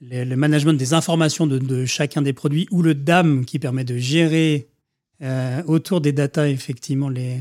le, 0.00 0.36
management 0.36 0.72
des 0.72 0.92
informations 0.92 1.46
de, 1.46 1.84
chacun 1.84 2.22
des 2.22 2.32
produits, 2.32 2.66
ou 2.72 2.82
le 2.82 2.94
DAM 2.94 3.44
qui 3.44 3.60
permet 3.60 3.84
de 3.84 3.96
gérer 3.96 4.68
euh, 5.22 5.62
autour 5.66 6.00
des 6.00 6.12
data 6.12 6.48
effectivement 6.48 7.10
les, 7.10 7.38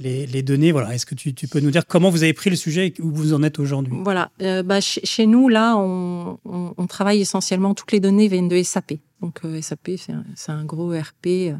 les, 0.00 0.42
données. 0.42 0.72
Voilà. 0.72 0.94
Est-ce 0.94 1.06
que 1.06 1.14
tu, 1.14 1.32
peux 1.48 1.60
nous 1.60 1.70
dire 1.70 1.86
comment 1.86 2.10
vous 2.10 2.22
avez 2.22 2.32
pris 2.32 2.50
le 2.50 2.56
sujet 2.56 2.88
et 2.88 2.94
où 3.00 3.10
vous 3.10 3.34
en 3.34 3.42
êtes 3.42 3.58
aujourd'hui? 3.58 3.94
Voilà. 4.02 4.30
Euh, 4.40 4.62
bah, 4.62 4.80
chez, 4.80 5.26
nous, 5.26 5.48
là, 5.48 5.76
on, 5.76 6.86
travaille 6.88 7.20
essentiellement, 7.20 7.74
toutes 7.74 7.92
les 7.92 8.00
données 8.00 8.28
viennent 8.28 8.48
de 8.48 8.62
SAP. 8.62 8.94
Donc 9.20 9.40
euh, 9.44 9.60
SAP, 9.60 9.90
c'est 10.34 10.52
un, 10.52 10.64
gros 10.64 10.90
RP 10.90 11.26
euh, 11.26 11.52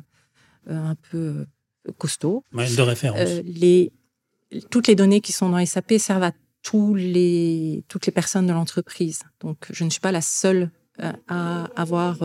un 0.67 0.97
peu 1.11 1.47
costaud. 1.97 2.45
de 2.53 2.83
référence. 2.83 3.29
les, 3.45 3.93
toutes 4.71 4.89
les 4.89 4.95
données 4.95 5.21
qui 5.21 5.33
sont 5.33 5.49
dans 5.49 5.65
SAP 5.65 5.95
servent 5.99 6.25
à 6.25 6.33
tous 6.63 6.95
les, 6.95 7.85
toutes 7.89 8.07
les 8.07 8.13
personnes 8.13 8.47
de 8.47 8.53
l'entreprise. 8.53 9.21
Donc 9.41 9.67
je 9.71 9.85
ne 9.85 9.91
suis 9.91 10.01
pas 10.01 10.13
la 10.13 10.21
seule 10.21 10.71
à 11.29 11.65
avoir 11.75 12.19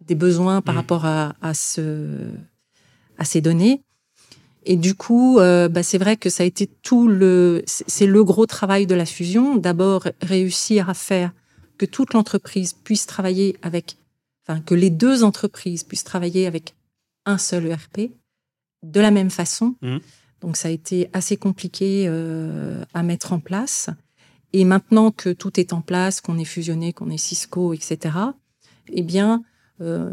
des 0.00 0.14
besoins 0.14 0.60
par 0.60 0.74
mmh. 0.74 0.78
rapport 0.78 1.04
à, 1.04 1.34
à, 1.42 1.54
ce, 1.54 2.30
à 3.18 3.24
ces 3.24 3.40
données. 3.40 3.82
Et 4.64 4.76
du 4.76 4.94
coup, 4.94 5.38
euh, 5.38 5.68
bah, 5.68 5.82
c'est 5.82 5.98
vrai 5.98 6.16
que 6.16 6.30
ça 6.30 6.42
a 6.42 6.46
été 6.46 6.66
tout 6.66 7.08
le, 7.08 7.62
c'est 7.66 8.06
le 8.06 8.24
gros 8.24 8.46
travail 8.46 8.86
de 8.86 8.94
la 8.94 9.06
fusion. 9.06 9.56
D'abord, 9.56 10.08
réussir 10.22 10.88
à 10.88 10.94
faire 10.94 11.32
que 11.76 11.86
toute 11.86 12.14
l'entreprise 12.14 12.72
puisse 12.72 13.06
travailler 13.06 13.56
avec, 13.62 13.96
enfin, 14.46 14.60
que 14.60 14.74
les 14.74 14.90
deux 14.90 15.24
entreprises 15.24 15.84
puissent 15.84 16.04
travailler 16.04 16.46
avec 16.46 16.74
un 17.26 17.38
seul 17.38 17.66
ERP 17.66 18.10
de 18.82 19.00
la 19.00 19.10
même 19.10 19.30
façon. 19.30 19.74
Mmh. 19.82 19.98
Donc, 20.40 20.56
ça 20.56 20.68
a 20.68 20.70
été 20.70 21.08
assez 21.12 21.36
compliqué 21.36 22.04
euh, 22.06 22.84
à 22.94 23.02
mettre 23.02 23.32
en 23.32 23.40
place. 23.40 23.90
Et 24.52 24.64
maintenant 24.64 25.10
que 25.10 25.30
tout 25.30 25.58
est 25.58 25.72
en 25.72 25.80
place, 25.80 26.20
qu'on 26.20 26.38
est 26.38 26.44
fusionné, 26.44 26.92
qu'on 26.92 27.10
est 27.10 27.18
Cisco, 27.18 27.72
etc., 27.72 28.16
eh 28.92 29.02
bien, 29.02 29.42
euh, 29.80 30.12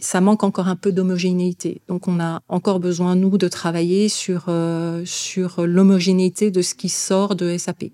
ça 0.00 0.20
manque 0.20 0.44
encore 0.44 0.68
un 0.68 0.76
peu 0.76 0.92
d'homogénéité. 0.92 1.80
Donc 1.88 2.08
on 2.08 2.20
a 2.20 2.42
encore 2.48 2.80
besoin, 2.80 3.16
nous, 3.16 3.38
de 3.38 3.48
travailler 3.48 4.08
sur, 4.08 4.44
euh, 4.48 5.02
sur 5.04 5.66
l'homogénéité 5.66 6.50
de 6.50 6.62
ce 6.62 6.74
qui 6.74 6.88
sort 6.88 7.34
de 7.34 7.56
SAP. 7.56 7.84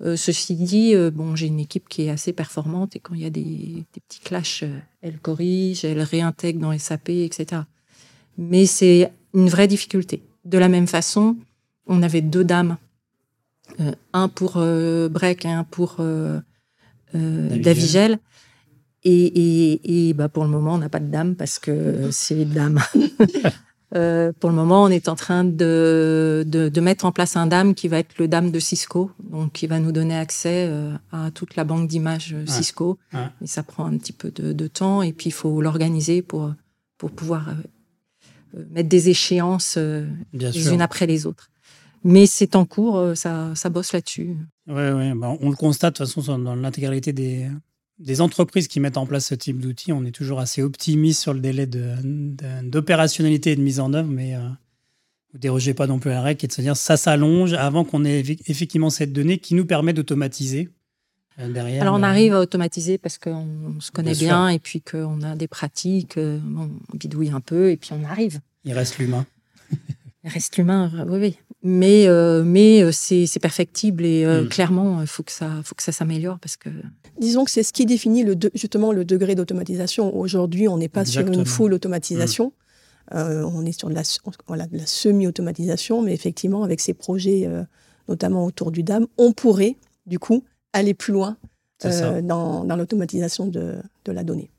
Euh, 0.00 0.16
ceci 0.16 0.54
dit, 0.54 0.94
euh, 0.94 1.10
bon, 1.10 1.36
j'ai 1.36 1.46
une 1.46 1.60
équipe 1.60 1.88
qui 1.88 2.02
est 2.02 2.10
assez 2.10 2.32
performante 2.32 2.96
et 2.96 3.00
quand 3.00 3.14
il 3.14 3.20
y 3.20 3.26
a 3.26 3.30
des, 3.30 3.84
petits 3.92 4.20
clashs, 4.20 4.64
elle 5.02 5.18
corrige, 5.18 5.84
elle 5.84 6.00
réintègre 6.00 6.60
dans 6.60 6.76
SAP, 6.76 7.10
etc. 7.10 7.62
Mais 8.38 8.66
c'est 8.66 9.12
une 9.34 9.48
vraie 9.48 9.68
difficulté. 9.68 10.22
De 10.44 10.58
la 10.58 10.68
même 10.68 10.86
façon, 10.86 11.36
on 11.86 12.02
avait 12.02 12.22
deux 12.22 12.44
dames, 12.44 12.76
un 14.12 14.28
pour 14.28 14.52
Break 14.54 15.44
et 15.44 15.50
un 15.50 15.64
pour 15.64 15.96
Davigel. 17.14 18.18
Et, 19.04 19.26
et, 19.26 20.08
et 20.08 20.14
bah 20.14 20.28
pour 20.28 20.44
le 20.44 20.50
moment, 20.50 20.74
on 20.74 20.78
n'a 20.78 20.88
pas 20.88 21.00
de 21.00 21.10
dame 21.10 21.34
parce 21.34 21.58
que 21.58 22.08
c'est 22.10 22.44
dame. 22.44 22.80
Euh, 23.94 24.32
pour 24.40 24.50
le 24.50 24.56
moment, 24.56 24.82
on 24.82 24.88
est 24.88 25.08
en 25.08 25.14
train 25.14 25.44
de, 25.44 26.44
de, 26.46 26.80
mettre 26.80 27.04
en 27.04 27.12
place 27.12 27.36
un 27.36 27.46
DAM 27.46 27.74
qui 27.74 27.86
va 27.86 27.98
être 27.98 28.18
le 28.18 28.26
DAM 28.26 28.50
de 28.50 28.58
Cisco, 28.58 29.12
donc 29.20 29.52
qui 29.52 29.68
va 29.68 29.78
nous 29.78 29.92
donner 29.92 30.16
accès 30.16 30.66
euh, 30.68 30.92
à 31.12 31.30
toute 31.30 31.54
la 31.54 31.62
banque 31.62 31.86
d'images 31.86 32.34
Cisco. 32.46 32.98
Et 33.40 33.46
ça 33.46 33.62
prend 33.62 33.84
un 33.84 33.96
petit 33.96 34.12
peu 34.12 34.32
de, 34.32 34.66
temps, 34.66 35.02
et 35.02 35.12
puis 35.12 35.26
il 35.26 35.32
faut 35.32 35.60
l'organiser 35.60 36.22
pour, 36.22 36.52
pour 36.98 37.12
pouvoir 37.12 37.50
euh, 37.50 38.64
mettre 38.70 38.88
des 38.88 39.10
échéances 39.10 39.78
les 40.32 40.68
unes 40.72 40.82
après 40.82 41.06
les 41.06 41.26
autres. 41.26 41.50
Mais 42.02 42.26
c'est 42.26 42.56
en 42.56 42.64
cours, 42.64 43.12
ça, 43.14 43.52
ça 43.54 43.70
bosse 43.70 43.92
là-dessus. 43.92 44.36
Oui, 44.66 44.74
ouais, 44.74 45.12
on 45.22 45.50
le 45.50 45.56
constate 45.56 46.00
de 46.00 46.04
toute 46.04 46.12
façon 46.12 46.38
dans 46.38 46.56
l'intégralité 46.56 47.12
des, 47.12 47.48
des 47.98 48.20
entreprises 48.20 48.68
qui 48.68 48.80
mettent 48.80 48.96
en 48.96 49.06
place 49.06 49.26
ce 49.26 49.34
type 49.34 49.60
d'outils, 49.60 49.92
on 49.92 50.04
est 50.04 50.10
toujours 50.10 50.40
assez 50.40 50.62
optimiste 50.62 51.20
sur 51.20 51.32
le 51.32 51.40
délai 51.40 51.66
d'opérationnalité 51.66 53.52
et 53.52 53.56
de 53.56 53.60
mise 53.60 53.80
en 53.80 53.92
œuvre, 53.94 54.08
mais 54.08 54.34
euh, 54.34 54.40
vous 54.40 55.38
ne 55.38 55.40
dérogez 55.40 55.74
pas 55.74 55.86
non 55.86 55.98
plus 55.98 56.10
à 56.10 56.14
la 56.14 56.22
règle 56.22 56.44
et 56.44 56.48
de 56.48 56.52
se 56.52 56.60
dire 56.60 56.76
ça 56.76 56.96
s'allonge 56.96 57.52
avant 57.52 57.84
qu'on 57.84 58.04
ait 58.04 58.20
effectivement 58.46 58.90
cette 58.90 59.12
donnée 59.12 59.38
qui 59.38 59.54
nous 59.54 59.64
permet 59.64 59.92
d'automatiser. 59.92 60.70
Euh, 61.38 61.52
derrière, 61.52 61.82
Alors 61.82 61.94
on 61.94 62.02
arrive 62.02 62.34
à 62.34 62.40
automatiser 62.40 62.98
parce 62.98 63.18
qu'on 63.18 63.80
se 63.80 63.90
connaît 63.90 64.14
bien, 64.14 64.48
et 64.48 64.58
puis 64.58 64.80
qu'on 64.80 65.22
a 65.22 65.34
des 65.34 65.48
pratiques, 65.48 66.16
euh, 66.16 66.38
on 66.56 66.96
bidouille 66.96 67.30
un 67.30 67.40
peu 67.40 67.70
et 67.70 67.76
puis 67.76 67.90
on 67.92 68.04
arrive. 68.04 68.40
Il 68.64 68.72
reste 68.72 68.98
l'humain. 68.98 69.26
Il 70.24 70.30
reste 70.30 70.56
l'humain, 70.56 70.90
oui, 71.08 71.18
oui. 71.20 71.38
Mais 71.62 72.08
euh, 72.08 72.42
mais 72.44 72.82
euh, 72.82 72.92
c'est 72.92 73.38
perfectible 73.40 74.04
et 74.04 74.24
euh, 74.24 74.42
mm. 74.42 74.48
clairement 74.48 75.00
il 75.00 75.06
faut 75.06 75.22
que 75.22 75.32
ça 75.32 75.50
faut 75.64 75.74
que 75.74 75.82
ça 75.82 75.92
s'améliore 75.92 76.38
parce 76.38 76.58
que 76.58 76.68
disons 77.18 77.44
que 77.46 77.50
c'est 77.50 77.62
ce 77.62 77.72
qui 77.72 77.86
définit 77.86 78.22
le 78.22 78.36
justement 78.54 78.92
le 78.92 79.06
degré 79.06 79.34
d'automatisation. 79.34 80.14
Aujourd'hui 80.14 80.68
on 80.68 80.76
n'est 80.76 80.88
pas 80.90 81.06
sur 81.06 81.26
une 81.26 81.46
full 81.46 81.72
automatisation. 81.72 82.52
Mm. 83.12 83.16
on 83.16 83.64
est 83.64 83.78
sur 83.78 83.88
de 83.88 83.94
la, 83.94 84.02
voilà, 84.46 84.66
la 84.72 84.86
semi-automatisation 84.86 86.02
mais 86.02 86.12
effectivement 86.12 86.64
avec 86.64 86.80
ces 86.80 86.92
projets 86.92 87.48
notamment 88.08 88.44
autour 88.44 88.70
du 88.70 88.82
DAM 88.82 89.06
on 89.16 89.32
pourrait 89.32 89.76
du 90.06 90.18
coup 90.18 90.44
aller 90.74 90.94
plus 90.94 91.12
loin 91.12 91.36
dans, 92.22 92.64
dans 92.64 92.76
l'automatisation 92.76 93.46
de, 93.46 93.76
de 94.04 94.12
la 94.12 94.22
donnée 94.22 94.50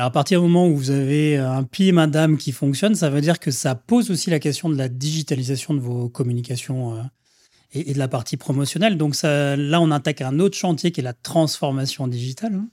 alors 0.00 0.08
à 0.08 0.12
partir 0.12 0.40
du 0.40 0.48
moment 0.48 0.66
où 0.66 0.74
vous 0.74 0.90
avez 0.90 1.36
un 1.36 1.62
PIM, 1.62 1.92
madame 1.92 2.38
qui 2.38 2.52
fonctionne, 2.52 2.94
ça 2.94 3.10
veut 3.10 3.20
dire 3.20 3.38
que 3.38 3.50
ça 3.50 3.74
pose 3.74 4.10
aussi 4.10 4.30
la 4.30 4.38
question 4.38 4.70
de 4.70 4.76
la 4.78 4.88
digitalisation 4.88 5.74
de 5.74 5.78
vos 5.78 6.08
communications 6.08 6.96
euh, 6.96 7.02
et, 7.74 7.92
de 7.92 7.98
la 7.98 8.08
partie 8.08 8.38
promotionnelle. 8.38 8.96
Donc 8.96 9.14
ça, 9.14 9.56
là, 9.56 9.78
on 9.78 9.90
attaque 9.90 10.22
un 10.22 10.38
autre 10.38 10.56
chantier 10.56 10.90
qui 10.90 11.00
est 11.00 11.04
la 11.04 11.12
transformation 11.12 12.08
digitale, 12.08 12.54
hein. 12.54 12.68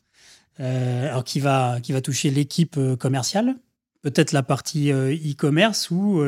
euh, 0.61 1.09
alors 1.09 1.25
qui 1.25 1.41
va, 1.41 1.81
qui 1.83 1.91
va 1.91 1.99
toucher 1.99 2.29
l'équipe 2.29 2.77
euh, 2.77 2.95
commerciale, 2.95 3.55
peut-être 4.03 4.31
la 4.31 4.41
partie 4.41 4.91
e-commerce 4.91 5.91
où 5.91 6.23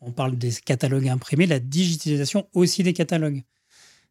on 0.00 0.10
parle 0.10 0.36
des 0.36 0.50
catalogues 0.50 1.06
imprimés, 1.06 1.46
la 1.46 1.60
digitalisation 1.60 2.48
aussi 2.54 2.82
des 2.82 2.92
catalogues. 2.92 3.44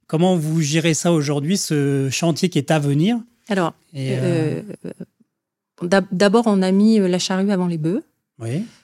Comment 0.08 0.38
vous 0.38 0.62
gérez 0.62 0.94
ça 0.94 1.12
aujourd'hui, 1.12 1.58
ce 1.58 2.08
chantier 2.10 2.48
qui 2.48 2.60
est 2.60 2.72
à 2.72 2.80
venir? 2.80 3.20
Alors, 3.50 3.74
D'abord, 5.82 6.44
on 6.48 6.62
a 6.62 6.72
mis 6.72 7.00
euh, 7.00 7.08
la 7.08 7.20
charrue 7.20 7.52
avant 7.52 7.68
les 7.68 7.78
bœufs. 7.78 8.04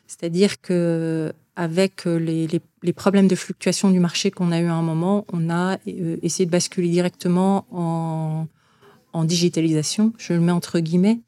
C'est-à-dire 0.08 0.62
que 0.62 1.34
avec 1.60 2.08
euh, 2.08 2.18
les, 2.18 2.94
problèmes 2.94 3.28
de 3.28 3.36
fluctuation 3.36 3.92
du 3.92 4.00
marché 4.00 4.32
qu'on 4.32 4.54
a 4.54 4.62
eu 4.62 4.68
à 4.68 4.74
un 4.74 4.82
moment, 4.82 5.26
on 5.34 5.50
a 5.50 5.78
euh, 5.90 6.16
essayé 6.22 6.46
de 6.46 6.52
basculer 6.52 6.88
directement 6.88 7.66
en, 7.72 8.48
digitalisation. 9.26 10.14
Je 10.18 10.32
le 10.32 10.40
mets 10.40 10.54
entre 10.54 10.80
guillemets. 10.80 11.20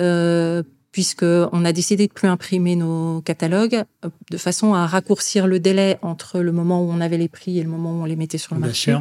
Euh, 0.00 0.64
puisqu'on 0.90 1.64
a 1.64 1.72
décidé 1.72 2.08
de 2.08 2.12
plus 2.12 2.26
imprimer 2.26 2.74
nos 2.74 3.20
catalogues 3.20 3.84
de 4.30 4.36
façon 4.36 4.74
à 4.74 4.86
raccourcir 4.86 5.46
le 5.46 5.60
délai 5.60 5.98
entre 6.02 6.40
le 6.40 6.50
moment 6.50 6.82
où 6.82 6.90
on 6.90 7.00
avait 7.00 7.18
les 7.18 7.28
prix 7.28 7.58
et 7.58 7.62
le 7.62 7.68
moment 7.68 7.92
où 7.92 8.02
on 8.02 8.04
les 8.04 8.16
mettait 8.16 8.38
sur 8.38 8.54
le 8.54 8.60
marché. 8.60 8.96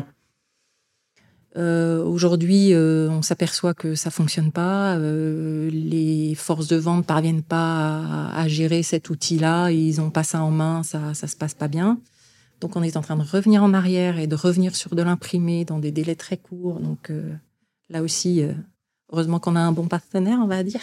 Euh, 1.58 2.04
aujourd'hui, 2.04 2.74
euh, 2.74 3.10
on 3.10 3.24
s'aperçoit 3.24 3.74
que 3.74 3.96
ça 3.96 4.12
fonctionne 4.12 4.52
pas. 4.52 4.96
Euh, 4.98 5.70
les 5.72 6.36
forces 6.36 6.68
de 6.68 6.76
vente 6.76 7.06
parviennent 7.08 7.42
pas 7.42 8.30
à, 8.32 8.48
gérer 8.48 8.84
cet 8.84 9.10
outil-là. 9.10 9.72
Ils 9.72 10.00
ont 10.00 10.12
pas 10.12 10.24
ça 10.24 10.44
en 10.44 10.52
main, 10.52 10.84
ça, 10.84 11.14
ça 11.16 11.28
se 11.28 11.36
passe 11.36 11.56
pas 11.56 11.68
bien. 11.68 12.00
Donc, 12.62 12.76
on 12.76 12.84
est 12.84 12.96
en 12.96 13.02
train 13.02 13.16
de 13.16 13.24
revenir 13.24 13.64
en 13.64 13.74
arrière 13.74 14.20
et 14.20 14.28
de 14.28 14.36
revenir 14.36 14.76
sur 14.76 14.96
de 14.96 15.02
l'imprimé 15.02 15.66
dans 15.66 15.80
des 15.80 15.92
délais 15.92 16.16
très 16.16 16.38
courts. 16.38 16.80
Donc, 16.80 17.12
là 17.90 18.02
aussi, 18.02 18.44
heureusement 19.12 19.40
qu'on 19.40 19.56
a 19.56 19.60
un 19.60 19.72
bon 19.72 19.88
partenaire, 19.88 20.40
on 20.42 20.48
va 20.48 20.64
dire. 20.64 20.82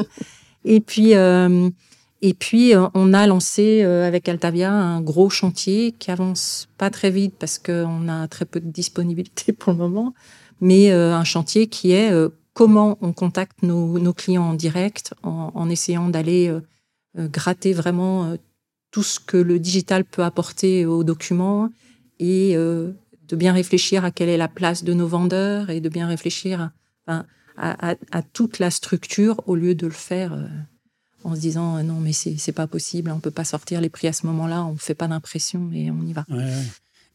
et 0.64 0.80
puis, 0.80 1.12
et 2.24 2.34
puis, 2.34 2.72
euh, 2.74 2.86
on 2.94 3.12
a 3.12 3.26
lancé 3.26 3.82
euh, 3.82 4.06
avec 4.06 4.28
Altavia 4.28 4.72
un 4.72 5.00
gros 5.00 5.28
chantier 5.28 5.90
qui 5.90 6.12
avance 6.12 6.68
pas 6.78 6.88
très 6.88 7.10
vite 7.10 7.34
parce 7.36 7.58
qu'on 7.58 8.08
a 8.08 8.28
très 8.28 8.44
peu 8.44 8.60
de 8.60 8.70
disponibilité 8.70 9.52
pour 9.52 9.72
le 9.72 9.78
moment, 9.78 10.14
mais 10.60 10.92
euh, 10.92 11.14
un 11.14 11.24
chantier 11.24 11.66
qui 11.66 11.90
est 11.92 12.12
comment 12.54 12.96
on 13.00 13.12
contacte 13.12 13.62
nos, 13.62 14.12
clients 14.12 14.50
en 14.50 14.54
direct 14.54 15.14
en, 15.24 15.68
essayant 15.68 16.08
d'aller 16.08 16.54
gratter 17.16 17.72
vraiment 17.72 18.36
tout 18.90 19.02
ce 19.02 19.18
que 19.18 19.38
le 19.38 19.58
digital 19.58 20.04
peut 20.04 20.22
apporter 20.22 20.84
aux 20.84 21.02
documents 21.02 21.70
et 22.20 22.54
de 22.54 23.36
bien 23.36 23.54
réfléchir 23.54 24.04
à 24.04 24.10
quelle 24.10 24.28
est 24.28 24.36
la 24.36 24.48
place 24.48 24.84
de 24.84 24.92
nos 24.92 25.06
vendeurs 25.06 25.70
et 25.70 25.80
de 25.80 25.88
bien 25.88 26.06
réfléchir 26.06 26.70
à 27.06 28.22
toute 28.34 28.58
la 28.58 28.70
structure 28.70 29.42
au 29.46 29.54
lieu 29.54 29.74
de 29.74 29.86
le 29.86 29.92
faire 29.92 30.36
en 31.24 31.34
se 31.34 31.40
disant 31.40 31.76
euh, 31.76 31.82
non 31.82 31.98
mais 32.00 32.12
c'est 32.12 32.52
pas 32.52 32.66
possible, 32.66 33.10
on 33.10 33.20
peut 33.20 33.30
pas 33.30 33.44
sortir 33.44 33.80
les 33.80 33.88
prix 33.88 34.08
à 34.08 34.12
ce 34.12 34.26
moment-là, 34.26 34.64
on 34.64 34.76
fait 34.76 34.94
pas 34.94 35.08
d'impression 35.08 35.70
et 35.72 35.90
on 35.90 36.02
y 36.06 36.12
va. 36.12 36.26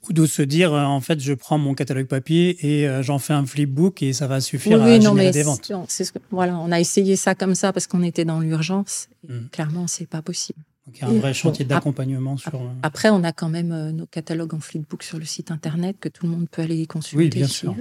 Ou 0.07 0.13
de 0.13 0.25
se 0.25 0.41
dire 0.41 0.73
euh, 0.73 0.83
en 0.83 1.01
fait 1.01 1.19
je 1.19 1.33
prends 1.33 1.57
mon 1.57 1.73
catalogue 1.73 2.07
papier 2.07 2.57
et 2.65 2.87
euh, 2.87 3.03
j'en 3.03 3.19
fais 3.19 3.33
un 3.33 3.45
flipbook 3.45 4.03
et 4.03 4.13
ça 4.13 4.27
va 4.27 4.39
suffire 4.39 4.81
à 4.81 4.99
générer 4.99 5.31
des 5.31 5.43
ventes. 5.43 5.71
Ce 5.89 6.11
que, 6.11 6.19
voilà, 6.31 6.57
on 6.57 6.71
a 6.71 6.79
essayé 6.79 7.15
ça 7.15 7.35
comme 7.35 7.55
ça 7.55 7.73
parce 7.73 7.87
qu'on 7.87 8.03
était 8.03 8.25
dans 8.25 8.39
l'urgence. 8.39 9.09
Mmh. 9.27 9.47
Clairement 9.51 9.87
c'est 9.87 10.07
pas 10.07 10.21
possible. 10.21 10.59
Donc 10.85 10.99
il 10.99 11.01
y 11.01 11.03
a 11.05 11.09
un 11.09 11.19
vrai 11.19 11.33
chantier 11.33 11.65
d'accompagnement 11.65 12.37
sur. 12.37 12.61
Après 12.83 13.09
on 13.09 13.23
a 13.23 13.33
quand 13.33 13.49
même 13.49 13.91
nos 13.91 14.05
catalogues 14.05 14.53
en 14.53 14.59
flipbook 14.59 15.03
sur 15.03 15.17
le 15.17 15.25
site 15.25 15.51
internet 15.51 15.97
que 15.99 16.09
tout 16.09 16.25
le 16.25 16.31
monde 16.31 16.47
peut 16.49 16.61
aller 16.61 16.85
consulter. 16.85 17.23
Oui 17.23 17.29
bien 17.29 17.47
sûr. 17.47 17.75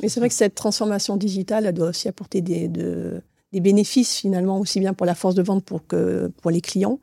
Mais 0.00 0.08
c'est 0.08 0.18
vrai 0.18 0.28
que 0.28 0.34
cette 0.34 0.56
transformation 0.56 1.16
digitale 1.16 1.66
elle 1.66 1.74
doit 1.74 1.90
aussi 1.90 2.08
apporter 2.08 2.40
des, 2.40 2.66
de, 2.66 3.22
des 3.52 3.60
bénéfices 3.60 4.14
finalement 4.14 4.58
aussi 4.58 4.80
bien 4.80 4.94
pour 4.94 5.06
la 5.06 5.14
force 5.14 5.34
de 5.34 5.42
vente 5.42 5.64
pour 5.64 5.86
que 5.86 6.30
pour 6.40 6.50
les 6.50 6.60
clients. 6.60 6.98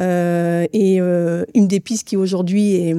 Euh, 0.00 0.66
et 0.72 1.00
euh, 1.00 1.44
une 1.54 1.68
des 1.68 1.80
pistes 1.80 2.06
qui 2.06 2.16
aujourd'hui 2.16 2.74
est, 2.74 2.96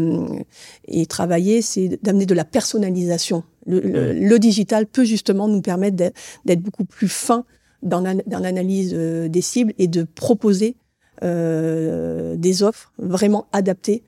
est, 0.87 1.09
travaillée, 1.09 1.61
c'est 1.61 1.99
d'amener 2.01 2.25
de 2.25 2.33
la 2.33 2.45
personnalisation. 2.45 3.43
Le, 3.67 4.37
digital 4.37 4.85
peut 4.85 5.03
justement 5.03 5.47
nous 5.47 5.61
permettre 5.61 5.97
d'être 5.97 6.61
beaucoup 6.61 6.85
plus 6.85 7.09
fin 7.09 7.45
dans 7.81 8.01
l'analyse 8.01 8.93
euh, 8.95 9.27
des 9.27 9.41
cibles 9.41 9.73
et 9.77 9.87
de 9.87 10.03
proposer 10.03 10.75
des 11.21 12.63
offres 12.63 12.91
vraiment 12.99 13.47
adaptées 13.53 14.03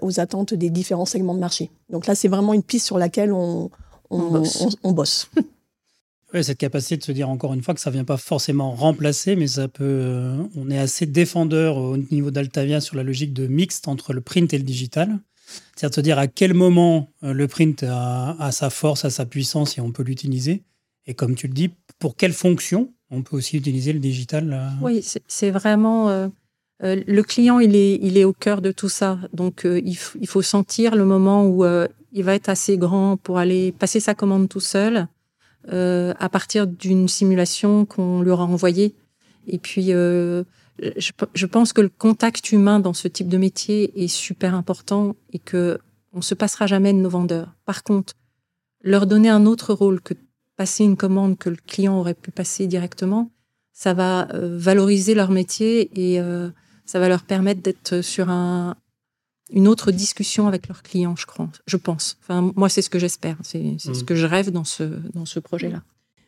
aux 0.00 0.20
attentes 0.20 0.54
des 0.54 0.70
différents 0.70 1.04
segments 1.04 1.34
de 1.34 1.40
marché. 1.40 1.70
Donc 1.90 2.06
là, 2.06 2.14
c'est 2.14 2.28
vraiment 2.28 2.54
une 2.54 2.62
piste 2.62 2.86
sur 2.86 2.98
laquelle 2.98 3.32
on, 3.32 3.68
on 4.10 4.92
bosse. 4.92 5.28
cette 6.42 6.58
capacité 6.58 6.96
de 6.96 7.02
se 7.02 7.12
dire 7.12 7.28
encore 7.28 7.54
une 7.54 7.62
fois 7.62 7.74
que 7.74 7.80
ça 7.80 7.90
ne 7.90 7.94
vient 7.94 8.04
pas 8.04 8.16
forcément 8.16 8.72
remplacer, 8.72 9.36
mais 9.36 9.46
ça 9.46 9.68
peut. 9.68 9.84
Euh, 9.84 10.36
on 10.56 10.70
est 10.70 10.78
assez 10.78 11.06
défendeur 11.06 11.76
au 11.76 11.96
niveau 11.96 12.30
d'Altavia 12.30 12.80
sur 12.80 12.96
la 12.96 13.02
logique 13.02 13.32
de 13.32 13.46
mixte 13.46 13.88
entre 13.88 14.12
le 14.12 14.20
print 14.20 14.52
et 14.52 14.58
le 14.58 14.64
digital. 14.64 15.18
C'est-à-dire 15.76 15.90
de 15.90 15.94
se 15.94 16.00
dire 16.00 16.18
à 16.18 16.26
quel 16.26 16.54
moment 16.54 17.10
euh, 17.22 17.32
le 17.32 17.46
print 17.46 17.84
a, 17.88 18.50
sa 18.50 18.70
force, 18.70 19.04
a 19.04 19.10
sa 19.10 19.24
puissance 19.24 19.78
et 19.78 19.80
on 19.80 19.92
peut 19.92 20.02
l'utiliser. 20.02 20.62
Et 21.06 21.14
comme 21.14 21.36
tu 21.36 21.46
le 21.46 21.54
dis, 21.54 21.70
pour 21.98 22.16
quelle 22.16 22.32
fonction 22.32 22.92
on 23.10 23.22
peut 23.22 23.36
aussi 23.36 23.56
utiliser 23.56 23.92
le 23.92 24.00
digital 24.00 24.52
euh? 24.52 24.84
Oui, 24.84 25.04
c'est 25.28 25.50
vraiment. 25.52 26.28
le 26.80 27.22
client, 27.22 27.60
il 27.60 27.76
est, 27.76 28.00
il 28.02 28.18
est 28.18 28.24
au 28.24 28.32
cœur 28.32 28.60
de 28.60 28.72
tout 28.72 28.88
ça. 28.88 29.20
Donc, 29.32 29.64
il, 29.64 30.26
faut 30.26 30.42
sentir 30.42 30.96
le 30.96 31.04
moment 31.04 31.46
où 31.46 31.64
il 32.12 32.24
va 32.24 32.34
être 32.34 32.48
assez 32.48 32.76
grand 32.76 33.16
pour 33.16 33.38
aller 33.38 33.70
passer 33.70 34.00
sa 34.00 34.16
commande 34.16 34.48
tout 34.48 34.58
seul 34.58 35.06
à 35.68 36.28
partir 36.28 36.66
d'une 36.66 37.08
simulation 37.08 37.84
qu'on 37.84 38.22
leur 38.22 38.40
a 38.40 38.44
envoyée. 38.44 38.94
Et 39.46 39.58
puis, 39.58 39.92
euh, 39.92 40.44
je, 40.96 41.12
je, 41.34 41.46
pense 41.46 41.72
que 41.72 41.80
le 41.80 41.88
contact 41.88 42.52
humain 42.52 42.80
dans 42.80 42.92
ce 42.92 43.08
type 43.08 43.28
de 43.28 43.38
métier 43.38 44.02
est 44.02 44.08
super 44.08 44.54
important 44.54 45.16
et 45.32 45.38
que 45.38 45.78
on 46.12 46.22
se 46.22 46.34
passera 46.34 46.66
jamais 46.66 46.92
de 46.92 46.98
nos 46.98 47.10
vendeurs. 47.10 47.54
Par 47.64 47.82
contre, 47.82 48.14
leur 48.82 49.06
donner 49.06 49.28
un 49.28 49.46
autre 49.46 49.74
rôle 49.74 50.00
que 50.00 50.14
passer 50.56 50.84
une 50.84 50.96
commande 50.96 51.38
que 51.38 51.50
le 51.50 51.56
client 51.56 51.98
aurait 51.98 52.14
pu 52.14 52.30
passer 52.30 52.66
directement, 52.66 53.30
ça 53.72 53.92
va 53.92 54.28
euh, 54.32 54.56
valoriser 54.58 55.14
leur 55.14 55.30
métier 55.30 55.90
et 55.94 56.20
ça 56.86 56.98
va 56.98 57.08
leur 57.08 57.24
permettre 57.24 57.60
d'être 57.60 58.00
sur 58.00 58.30
un, 58.30 58.76
une 59.50 59.68
autre 59.68 59.92
discussion 59.92 60.48
avec 60.48 60.68
leurs 60.68 60.82
clients, 60.82 61.16
je 61.16 61.26
crois, 61.26 61.48
je 61.66 61.76
pense. 61.76 62.16
Enfin, 62.22 62.52
moi, 62.56 62.68
c'est 62.68 62.82
ce 62.82 62.90
que 62.90 62.98
j'espère. 62.98 63.36
C'est 63.42 63.78
ce 63.78 63.90
mm. 63.90 64.04
que 64.04 64.14
je 64.14 64.26
rêve 64.26 64.50
dans 64.50 64.64
ce, 64.64 64.84
dans 65.14 65.24
ce 65.24 65.38
projet-là. 65.38 65.82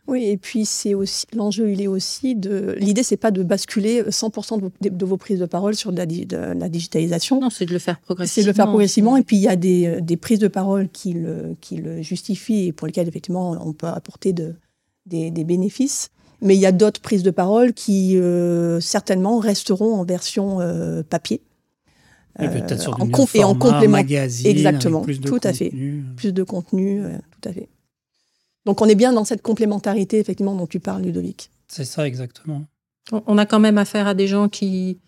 Oui, 0.07 0.25
et 0.25 0.39
puis 0.39 0.65
c'est 0.65 0.95
aussi 0.95 1.27
l'enjeu, 1.35 1.71
il 1.71 1.83
est 1.83 1.87
aussi 1.87 2.35
de. 2.35 2.75
L'idée, 2.79 3.03
c'est 3.03 3.19
pas 3.19 3.31
de 3.31 3.43
basculer 3.43 4.05
100% 4.05 4.71
de 4.81 5.05
vos, 5.05 5.17
prises 5.19 5.39
de 5.39 5.45
parole 5.45 5.75
sur 5.75 5.93
de 5.93 5.99
la, 5.99 6.69
digitalisation. 6.69 7.41
Non, 7.41 7.51
c'est 7.51 7.67
de 7.67 7.75
le 7.75 7.79
faire 7.79 8.01
progressivement. 8.01 8.35
C'est 8.35 8.43
de 8.43 8.47
le 8.47 8.55
faire 8.55 8.69
progressivement, 8.69 9.17
et 9.19 9.23
puis 9.23 9.37
il 9.37 9.43
y 9.43 9.49
a 9.49 9.57
des, 9.57 10.17
prises 10.17 10.39
de 10.39 10.49
parole 10.49 10.89
qui 10.89 11.13
le, 11.13 11.57
qui 11.61 11.77
le 11.77 12.01
justifient 12.01 12.69
et 12.69 12.73
pour 12.73 12.87
lesquelles 12.87 13.07
effectivement 13.07 13.51
on 13.63 13.75
peut 13.75 13.87
apporter 13.87 14.33
de, 14.33 14.55
des, 15.05 15.31
bénéfices. 15.45 16.09
Mais 16.41 16.57
il 16.57 16.61
y 16.61 16.67
a 16.67 16.73
d'autres 16.73 17.03
prises 17.03 17.23
de 17.23 17.31
parole 17.31 17.75
qui 17.75 18.17
euh, 18.17 18.81
certainement 18.81 19.39
resteront 19.41 19.95
en 19.97 20.05
version 20.05 20.61
euh, 20.61 21.03
papier. 21.03 21.43
Et 22.41 22.49
peut-être 22.49 22.81
sur 22.81 23.01
en, 23.01 23.09
et 23.35 23.45
en 23.45 23.55
complément. 23.55 23.97
magazine, 23.97 24.47
exactement, 24.47 25.05
tout 25.05 25.41
à 25.43 25.53
fait, 25.53 25.73
plus 26.17 26.33
de 26.33 26.43
contenu, 26.43 27.03
tout 27.41 27.49
à 27.49 27.53
fait. 27.53 27.69
Donc 28.65 28.83
on 28.83 28.87
est 28.87 28.95
bien 28.95 29.13
dans 29.13 29.25
cette 29.25 29.43
complémentarité, 29.43 30.19
effectivement, 30.19 30.55
dont 30.55 30.67
tu 30.67 30.79
parles, 30.79 31.03
Ludovic. 31.03 31.51
C'est 31.69 31.85
ça, 31.85 32.07
exactement. 32.07 32.65
On 33.27 33.39
a 33.39 33.47
quand 33.47 33.61
même 33.61 33.79
affaire 33.79 34.07
à 34.07 34.15
des 34.15 34.27
gens 34.27 34.49
qui 34.49 34.99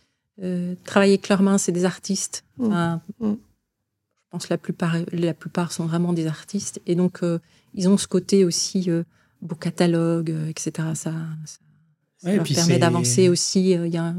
euh, 0.43 0.75
travaillent 0.85 1.11
avec 1.11 1.29
leurs 1.29 1.43
mains, 1.43 1.59
c'est 1.59 1.73
des 1.73 1.85
artistes. 1.85 2.45
Mmh. 2.57 2.67
Enfin, 2.67 3.01
mmh. 3.21 3.33
Je 3.33 4.31
pense 4.31 4.47
que 4.47 4.53
la 4.53 4.59
plupart, 4.59 4.97
la 5.13 5.35
plupart 5.35 5.73
sont 5.73 5.87
vraiment 5.87 6.13
des 6.13 6.27
artistes. 6.27 6.81
Et 6.87 6.95
donc, 6.95 7.23
euh, 7.23 7.41
ils 7.75 7.89
ont 7.89 7.99
ce 7.99 8.07
côté 8.07 8.45
aussi, 8.45 8.89
euh, 8.89 9.03
beau 9.43 9.57
catalogue, 9.57 10.33
etc. 10.49 10.73
Ça, 10.95 11.13
ça, 11.45 12.33
leur 12.33 12.45
permet 12.45 12.79
d'avancer 12.79 13.29
aussi. 13.29 13.73
Il 13.73 13.89
y 13.89 13.97
a 13.97 14.15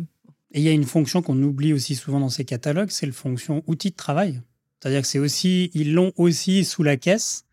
Et 0.53 0.59
il 0.59 0.63
y 0.63 0.69
a 0.69 0.71
une 0.71 0.83
fonction 0.83 1.21
qu'on 1.21 1.41
oublie 1.41 1.73
aussi 1.73 1.95
souvent 1.95 2.19
dans 2.19 2.29
ces 2.29 2.45
catalogues, 2.45 2.89
c'est 2.89 3.05
la 3.05 3.11
fonction 3.11 3.63
outil 3.67 3.91
de 3.91 3.95
travail. 3.95 4.41
C'est-à-dire 4.79 5.01
que 5.01 5.07
c'est 5.07 5.19
aussi, 5.19 5.71
ils 5.73 5.93
l'ont 5.93 6.11
aussi 6.17 6.65
sous 6.65 6.83
la 6.83 6.97
caisse 6.97 7.45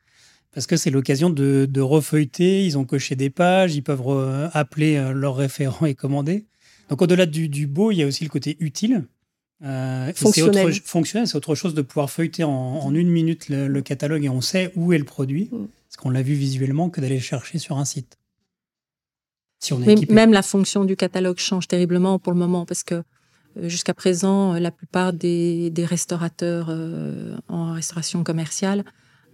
parce 0.52 0.66
que 0.66 0.76
c'est 0.76 0.90
l'occasion 0.90 1.30
de, 1.30 1.68
de, 1.70 1.80
refeuilleter. 1.80 2.64
Ils 2.64 2.78
ont 2.78 2.84
coché 2.84 3.14
des 3.14 3.30
pages, 3.30 3.76
ils 3.76 3.82
peuvent 3.82 4.50
appeler 4.52 4.96
euh, 4.96 5.12
leur 5.12 5.36
référent 5.36 5.86
et 5.86 5.94
commander. 5.94 6.46
Donc 6.88 7.02
au-delà 7.02 7.26
du, 7.26 7.66
beau, 7.66 7.92
il 7.92 7.98
y 7.98 8.02
a 8.02 8.06
aussi 8.06 8.24
le 8.24 8.30
côté 8.30 8.56
utile. 8.60 9.04
Euh, 9.62 10.12
fonctionnel. 10.14 10.72
C'est 11.26 11.34
autre, 11.34 11.54
chose 11.54 11.74
de 11.74 11.82
pouvoir 11.82 12.10
feuilleter 12.10 12.44
en, 12.44 12.94
une 12.94 13.08
minute 13.08 13.48
le, 13.48 13.80
catalogue 13.82 14.24
et 14.24 14.28
on 14.28 14.40
sait 14.40 14.72
où 14.76 14.92
est 14.92 14.98
le 14.98 15.04
produit, 15.04 15.48
mm. 15.52 15.66
parce 15.88 15.96
qu'on 15.96 16.10
l'a 16.10 16.22
vu 16.22 16.34
visuellement, 16.34 16.90
que 16.90 17.00
d'aller 17.00 17.16
le 17.16 17.20
chercher 17.20 17.58
sur 17.58 17.76
un 17.76 17.84
site. 17.84 18.18
Si 19.58 19.72
on 19.72 19.82
est 19.82 20.10
même 20.10 20.32
la 20.32 20.42
fonction 20.42 20.84
du 20.84 20.96
catalogue 20.96 21.38
change 21.38 21.68
terriblement 21.68 22.18
pour 22.18 22.32
le 22.32 22.38
moment, 22.38 22.64
parce 22.64 22.84
que 22.84 22.94
euh, 23.56 23.68
jusqu'à 23.68 23.94
présent, 23.94 24.54
la 24.54 24.70
plupart 24.70 25.12
des, 25.12 25.70
des 25.70 25.84
restaurateurs 25.84 26.70
en 27.48 27.72
restauration 27.72 28.22
commerciale 28.24 28.84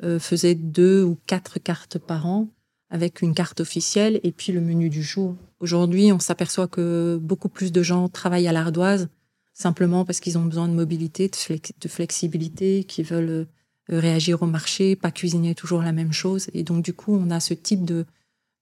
euh, 0.03 0.19
faisait 0.19 0.57
deux 0.57 1.05
ou 1.05 1.17
quatre 1.27 1.61
cartes 1.61 1.99
par 1.99 2.27
an 2.27 2.49
avec 2.91 3.23
une 3.23 3.33
carte 3.33 3.61
officielle 3.61 4.19
et 4.25 4.33
puis 4.33 4.53
le 4.53 4.61
menu 4.61 4.91
du 4.91 5.03
jour. 5.03 5.37
Aujourd'hui, 5.61 6.13
on 6.13 6.19
s'aperçoit 6.19 6.67
que 6.67 7.17
beaucoup 7.23 7.49
plus 7.49 7.71
de 7.71 7.83
gens 7.83 8.09
travaillent 8.09 8.49
à 8.49 8.53
l'ardoise 8.53 9.09
simplement 9.53 10.05
parce 10.05 10.19
qu'ils 10.19 10.37
ont 10.37 10.45
besoin 10.45 10.67
de 10.67 10.75
mobilité, 10.75 11.29
de, 11.29 11.89
flexibilité, 11.89 12.83
qui 12.83 13.05
veulent 13.05 13.47
euh, 13.91 14.01
réagir 14.01 14.43
au 14.43 14.47
marché, 14.47 14.97
pas 14.97 15.13
cuisiner 15.13 15.55
toujours 15.55 15.81
la 15.81 15.93
même 15.93 16.13
chose. 16.13 16.49
Et 16.55 16.65
donc, 16.65 16.85
du 16.85 16.93
coup, 16.93 17.15
on 17.15 17.31
a 17.31 17.39
ce 17.39 17.55
type 17.55 17.85
de, 17.85 18.05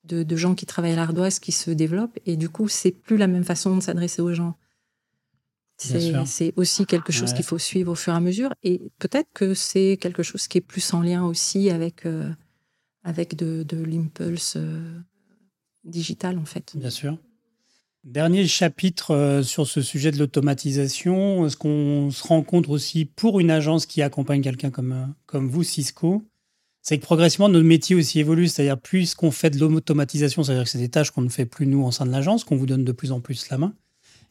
de, 0.05 0.37
gens 0.37 0.55
qui 0.55 0.67
travaillent 0.67 0.93
à 0.93 0.97
l'ardoise 0.97 1.38
qui 1.38 1.53
se 1.53 1.71
développent. 1.71 2.19
Et 2.27 2.37
du 2.37 2.49
coup, 2.49 2.69
c'est 2.69 2.91
plus 2.91 3.17
la 3.17 3.27
même 3.27 3.45
façon 3.45 3.77
de 3.77 3.83
s'adresser 3.83 4.23
aux 4.23 4.33
gens. 4.33 4.57
C'est 5.77 6.53
aussi 6.57 6.87
quelque 6.87 7.12
chose 7.12 7.33
qu'il 7.33 7.45
faut 7.45 7.59
suivre 7.59 7.93
au 7.93 7.95
fur 7.95 8.12
et 8.12 8.17
à 8.17 8.21
mesure. 8.21 8.55
Et 8.62 8.93
peut-être 8.99 9.29
que 9.35 9.55
c'est 9.55 9.99
quelque 10.01 10.23
chose 10.23 10.47
qui 10.47 10.59
est 10.59 10.62
plus 10.62 10.93
en 10.95 11.03
lien 11.03 11.25
aussi 11.25 11.71
avec, 11.71 12.07
euh, 12.07 12.31
avec 13.03 13.35
de, 13.35 13.65
de 13.65 13.83
l'impulse 13.83 14.55
euh, 14.57 15.01
digital, 15.85 16.38
en 16.38 16.45
fait. 16.45 16.73
Bien 16.77 16.91
sûr. 16.91 17.19
Dernier 18.05 18.47
chapitre 18.47 19.12
euh, 19.12 19.43
sur 19.43 19.67
ce 19.67 19.83
sujet 19.83 20.12
de 20.12 20.19
l'automatisation. 20.19 21.49
Ce 21.49 21.57
qu'on 21.57 22.11
se 22.12 22.27
rencontre 22.27 22.71
aussi 22.71 23.05
pour 23.05 23.41
une 23.41 23.51
agence 23.51 23.87
qui 23.87 24.03
accompagne 24.03 24.43
quelqu'un 24.43 24.71
comme, 24.71 25.15
comme 25.27 25.49
vous, 25.49 25.65
Cisco, 25.65 26.23
c'est 26.83 26.99
que 26.99 27.03
progressivement, 27.05 27.49
notre 27.49 27.64
métier 27.64 27.95
aussi 27.95 28.18
évolue. 28.18 28.49
C'est-à-dire, 28.49 28.79
plus 28.79 29.14
qu'on 29.14 29.31
fait 29.31 29.51
de 29.51 29.59
l'automatisation, 29.59 30.42
c'est-à-dire 30.42 30.64
que 30.64 30.71
c'est 30.71 30.79
des 30.79 30.88
tâches 30.88 31.12
qu'on 31.12 31.23
ne 31.23 31.29
fait 31.29 31.47
plus 31.47 31.66
nous 31.66 31.85
en 31.85 31.92
sein 31.92 32.05
de 32.05 32.11
l'agence, 32.11 32.42
qu'on 32.45 32.57
vous 32.57 32.66
donne 32.66 32.85
de 32.85 32.92
plus 32.92 33.12
en 33.12 33.21
plus 33.21 33.49
la 33.51 33.59
main. 33.59 33.73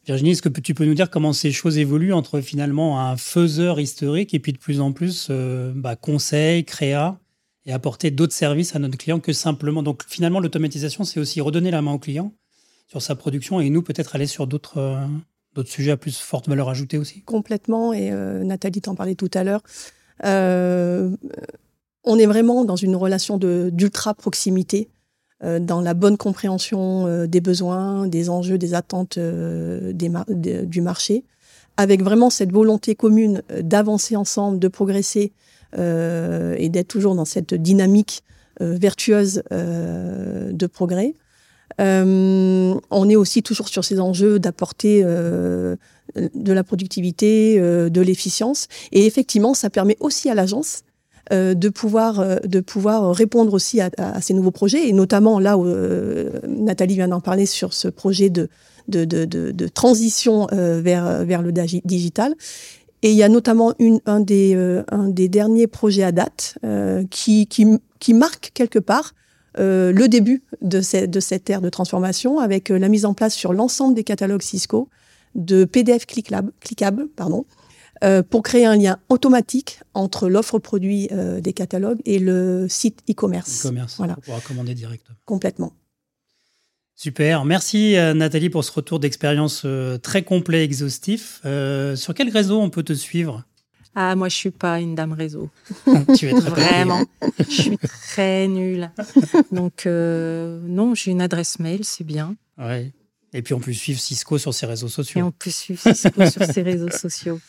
Virginie, 0.06 0.32
est-ce 0.32 0.42
que 0.42 0.50
tu 0.50 0.74
peux 0.74 0.86
nous 0.86 0.96
dire 0.96 1.10
comment 1.10 1.32
ces 1.32 1.52
choses 1.52 1.78
évoluent 1.78 2.14
entre 2.14 2.42
finalement 2.42 3.00
un 3.00 3.18
faiseur 3.18 3.80
historique 3.80 4.34
et 4.34 4.40
puis 4.40 4.52
de 4.52 4.58
plus 4.58 4.82
en 4.82 4.92
plus 4.92 5.28
euh, 5.30 5.72
bah, 5.76 5.96
conseil, 5.96 6.66
créa 6.66 7.20
et 7.66 7.72
apporter 7.72 8.10
d'autres 8.10 8.34
services 8.34 8.76
à 8.76 8.80
notre 8.80 8.98
client 8.98 9.20
que 9.20 9.32
simplement? 9.32 9.84
Donc 9.84 10.04
finalement, 10.08 10.40
l'automatisation, 10.40 11.04
c'est 11.04 11.20
aussi 11.20 11.40
redonner 11.40 11.72
la 11.72 11.82
main 11.82 11.94
au 11.94 12.00
client 12.00 12.34
sur 12.88 13.02
sa 13.02 13.16
production 13.16 13.62
et 13.62 13.70
nous 13.70 13.84
peut-être 13.84 14.16
aller 14.16 14.26
sur 14.26 14.48
d'autres 14.48 14.80
euh, 14.80 15.64
sujets 15.66 15.92
à 15.92 15.98
plus 15.98 16.18
forte 16.18 16.50
valeur 16.50 16.68
ajoutée 16.68 16.98
aussi. 16.98 17.22
Complètement, 17.22 17.94
et 17.94 18.12
euh, 18.12 18.44
Nathalie 18.44 18.82
t'en 18.82 18.96
parlait 18.96 19.16
tout 19.16 19.32
à 19.34 19.44
l'heure. 19.44 19.62
On 22.04 22.18
est 22.18 22.26
vraiment 22.26 22.66
dans 22.66 22.76
une 22.76 22.96
relation 22.96 23.38
d'ultra 23.38 24.14
proximité 24.14 24.90
euh, 25.44 25.60
dans 25.60 25.82
la 25.82 25.96
bonne 25.96 26.18
compréhension 26.18 27.08
euh, 27.08 27.26
des 27.26 27.42
besoins, 27.42 28.08
des 28.08 28.30
enjeux, 28.30 28.60
des 28.60 28.76
attentes 28.76 29.18
euh, 29.18 29.92
du 29.94 30.82
marché, 30.82 31.24
avec 31.78 32.04
vraiment 32.04 32.30
cette 32.30 32.52
volonté 32.52 32.96
commune 32.96 33.42
d'avancer 33.62 34.16
ensemble, 34.16 34.60
de 34.60 34.68
progresser 34.68 35.32
et 35.74 36.70
d'être 36.70 36.90
toujours 36.90 37.16
dans 37.16 37.24
cette 37.24 37.54
dynamique 37.54 38.24
vertueuse 38.60 39.42
de 39.50 40.68
progrès. 40.68 41.14
on 41.80 43.10
est 43.10 43.16
aussi 43.16 43.42
toujours 43.42 43.70
sur 43.70 43.86
ces 43.86 44.02
enjeux 44.02 44.38
d'apporter 44.38 45.02
de 45.02 45.78
la 46.54 46.64
productivité, 46.66 47.58
de 47.58 48.02
l'efficience. 48.02 48.68
Et 48.92 49.06
effectivement, 49.06 49.54
ça 49.54 49.70
permet 49.70 49.96
aussi 50.02 50.30
à 50.30 50.36
l'agence 50.36 50.84
euh, 51.32 51.54
de, 51.54 51.70
pouvoir, 51.70 52.20
euh, 52.20 52.38
de 52.44 52.60
pouvoir 52.60 53.14
répondre 53.14 53.54
aussi 53.54 53.80
à, 53.80 54.22
ces 54.22 54.34
nouveaux 54.34 54.52
projets, 54.52 54.90
et 54.90 54.94
notamment 54.94 55.40
là 55.40 55.58
où 55.58 55.66
euh, 55.66 56.32
Nathalie 56.48 56.96
vient 56.96 57.08
d'en 57.08 57.22
parler 57.22 57.46
sur 57.46 57.74
ce 57.74 57.88
projet 57.88 58.30
de, 58.30 58.50
de, 58.88 59.06
de, 59.06 59.68
transition 59.68 60.48
vers, 60.52 61.24
vers 61.24 61.42
le 61.42 61.52
digital. 61.52 62.36
Et 63.04 63.12
il 63.12 63.16
y 63.16 63.24
a 63.24 63.30
notamment 63.30 63.74
une, 63.80 64.00
un, 64.06 64.20
des, 64.20 64.56
un 64.90 65.08
des 65.08 65.30
derniers 65.30 65.68
projets 65.68 66.04
à 66.04 66.12
date 66.12 66.58
qui, 67.10 67.48
qui, 67.48 67.68
qui, 68.00 68.14
marque 68.14 68.52
quelque 68.54 68.80
part 68.80 69.14
le 69.58 70.08
début 70.08 70.44
de, 70.62 70.82
de 71.06 71.20
cette 71.20 71.50
ère 71.50 71.62
de 71.62 71.70
transformation 71.70 72.40
avec 72.40 72.70
la 72.70 72.90
mise 72.90 73.06
en 73.06 73.14
place 73.14 73.34
sur 73.34 73.54
l'ensemble 73.54 73.94
des 73.94 74.04
catalogues 74.04 74.42
Cisco 74.42 74.90
de 75.36 75.66
PDF 75.66 76.06
clickable, 76.06 77.08
pardon, 77.16 77.46
euh, 78.04 78.24
pour 78.24 78.42
créer 78.42 78.66
un 78.66 78.76
lien 78.76 78.98
automatique 79.10 79.80
entre 79.94 80.28
l'offre 80.28 80.58
produit 80.58 81.08
euh, 81.12 81.40
des 81.40 81.54
catalogues 81.54 82.00
et 82.06 82.18
le 82.18 82.66
site 82.68 83.04
e-commerce. 83.08 83.64
E-commerce, 83.64 83.98
voilà. 83.98 84.16
pour 84.16 84.24
pouvoir 84.24 84.44
commander 84.44 84.74
directement. 84.74 85.16
Complètement. 85.26 85.74
Super, 86.96 87.46
merci 87.46 87.96
euh, 87.98 88.16
Nathalie 88.16 88.50
pour 88.50 88.64
ce 88.64 88.72
retour 88.72 89.00
d'expérience 89.00 89.68
très 90.02 90.24
complet, 90.24 90.64
exhaustif. 90.64 91.42
sur 91.44 92.14
quel 92.16 92.30
réseau 92.30 92.60
on 92.60 92.72
peut 92.72 92.82
te 92.82 92.94
suivre? 92.94 93.44
Ah, 93.94 94.16
moi, 94.16 94.30
je 94.30 94.36
suis 94.36 94.52
pas 94.52 94.80
une 94.80 94.96
dame 94.96 95.14
réseau. 95.14 95.50
tu 96.18 96.28
es 96.28 96.34
très 96.34 96.50
Vraiment. 96.50 97.06
je 97.38 97.44
suis 97.44 97.78
très 97.78 98.48
nulle. 98.48 98.90
Donc, 99.52 99.86
non, 99.86 100.96
j'ai 100.96 101.12
une 101.12 101.22
adresse 101.22 101.60
mail, 101.60 101.86
c'est 101.86 102.06
bien. 102.06 102.36
Ouais. 102.58 102.94
Et 103.34 103.44
puis, 103.44 103.54
on 103.54 103.60
peut 103.60 103.74
suivre 103.74 104.00
Cisco 104.00 104.40
sur 104.40 104.54
ses 104.54 104.66
réseaux 104.66 104.88
sociaux. 104.88 105.20
Et 105.20 105.24
on 105.24 105.32
peut 105.32 105.52
suivre 105.52 105.82
Cisco 105.82 106.26
sur 106.26 106.46
ses 106.46 106.62
réseaux 106.64 106.90
sociaux. 106.90 107.40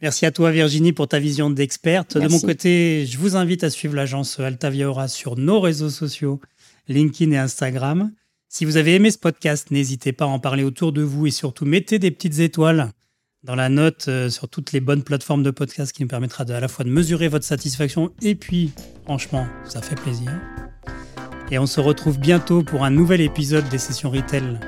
Merci 0.00 0.26
à 0.26 0.30
toi 0.30 0.52
Virginie 0.52 0.92
pour 0.92 1.08
ta 1.08 1.18
vision 1.18 1.50
d'experte. 1.50 2.16
De 2.16 2.28
mon 2.28 2.38
côté, 2.38 3.04
je 3.04 3.18
vous 3.18 3.34
invite 3.34 3.64
à 3.64 3.70
suivre 3.70 3.96
l'agence 3.96 4.38
Altavia 4.38 4.88
Aura 4.88 5.08
sur 5.08 5.36
nos 5.36 5.58
réseaux 5.58 5.90
sociaux, 5.90 6.40
LinkedIn 6.86 7.32
et 7.32 7.38
Instagram. 7.38 8.12
Si 8.48 8.64
vous 8.64 8.76
avez 8.76 8.94
aimé 8.94 9.10
ce 9.10 9.18
podcast, 9.18 9.72
n'hésitez 9.72 10.12
pas 10.12 10.24
à 10.24 10.28
en 10.28 10.38
parler 10.38 10.62
autour 10.62 10.92
de 10.92 11.02
vous 11.02 11.26
et 11.26 11.32
surtout 11.32 11.64
mettez 11.64 11.98
des 11.98 12.12
petites 12.12 12.38
étoiles 12.38 12.92
dans 13.42 13.56
la 13.56 13.68
note 13.68 14.06
euh, 14.08 14.30
sur 14.30 14.48
toutes 14.48 14.72
les 14.72 14.80
bonnes 14.80 15.02
plateformes 15.02 15.42
de 15.42 15.50
podcast 15.50 15.92
qui 15.92 16.02
nous 16.02 16.08
permettra 16.08 16.44
à 16.44 16.60
la 16.60 16.68
fois 16.68 16.84
de 16.84 16.90
mesurer 16.90 17.26
votre 17.26 17.44
satisfaction 17.44 18.12
et 18.22 18.36
puis, 18.36 18.72
franchement, 19.02 19.48
ça 19.64 19.82
fait 19.82 19.96
plaisir. 19.96 20.30
Et 21.50 21.58
on 21.58 21.66
se 21.66 21.80
retrouve 21.80 22.20
bientôt 22.20 22.62
pour 22.62 22.84
un 22.84 22.90
nouvel 22.90 23.20
épisode 23.20 23.68
des 23.68 23.78
sessions 23.78 24.10
retail 24.10 24.60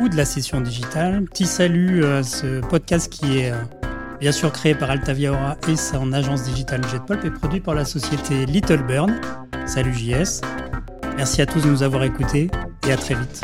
ou 0.00 0.10
de 0.10 0.16
la 0.16 0.26
session 0.26 0.60
digitale. 0.60 1.24
Petit 1.24 1.46
salut 1.46 2.04
à 2.04 2.22
ce 2.22 2.60
podcast 2.60 3.10
qui 3.10 3.38
est 3.38 3.50
euh, 3.50 3.62
bien 4.24 4.32
sûr 4.32 4.50
créé 4.52 4.74
par 4.74 4.88
Altavia 4.88 5.32
Aura 5.32 5.58
et 5.68 5.76
son 5.76 6.14
agence 6.14 6.44
digitale 6.44 6.80
JetPulp 6.90 7.26
et 7.26 7.30
produit 7.30 7.60
par 7.60 7.74
la 7.74 7.84
société 7.84 8.46
Little 8.46 8.82
Burn. 8.82 9.20
Salut 9.66 9.92
JS. 9.92 10.40
Merci 11.18 11.42
à 11.42 11.46
tous 11.46 11.60
de 11.60 11.68
nous 11.68 11.82
avoir 11.82 12.04
écoutés 12.04 12.50
et 12.88 12.92
à 12.92 12.96
très 12.96 13.16
vite. 13.16 13.42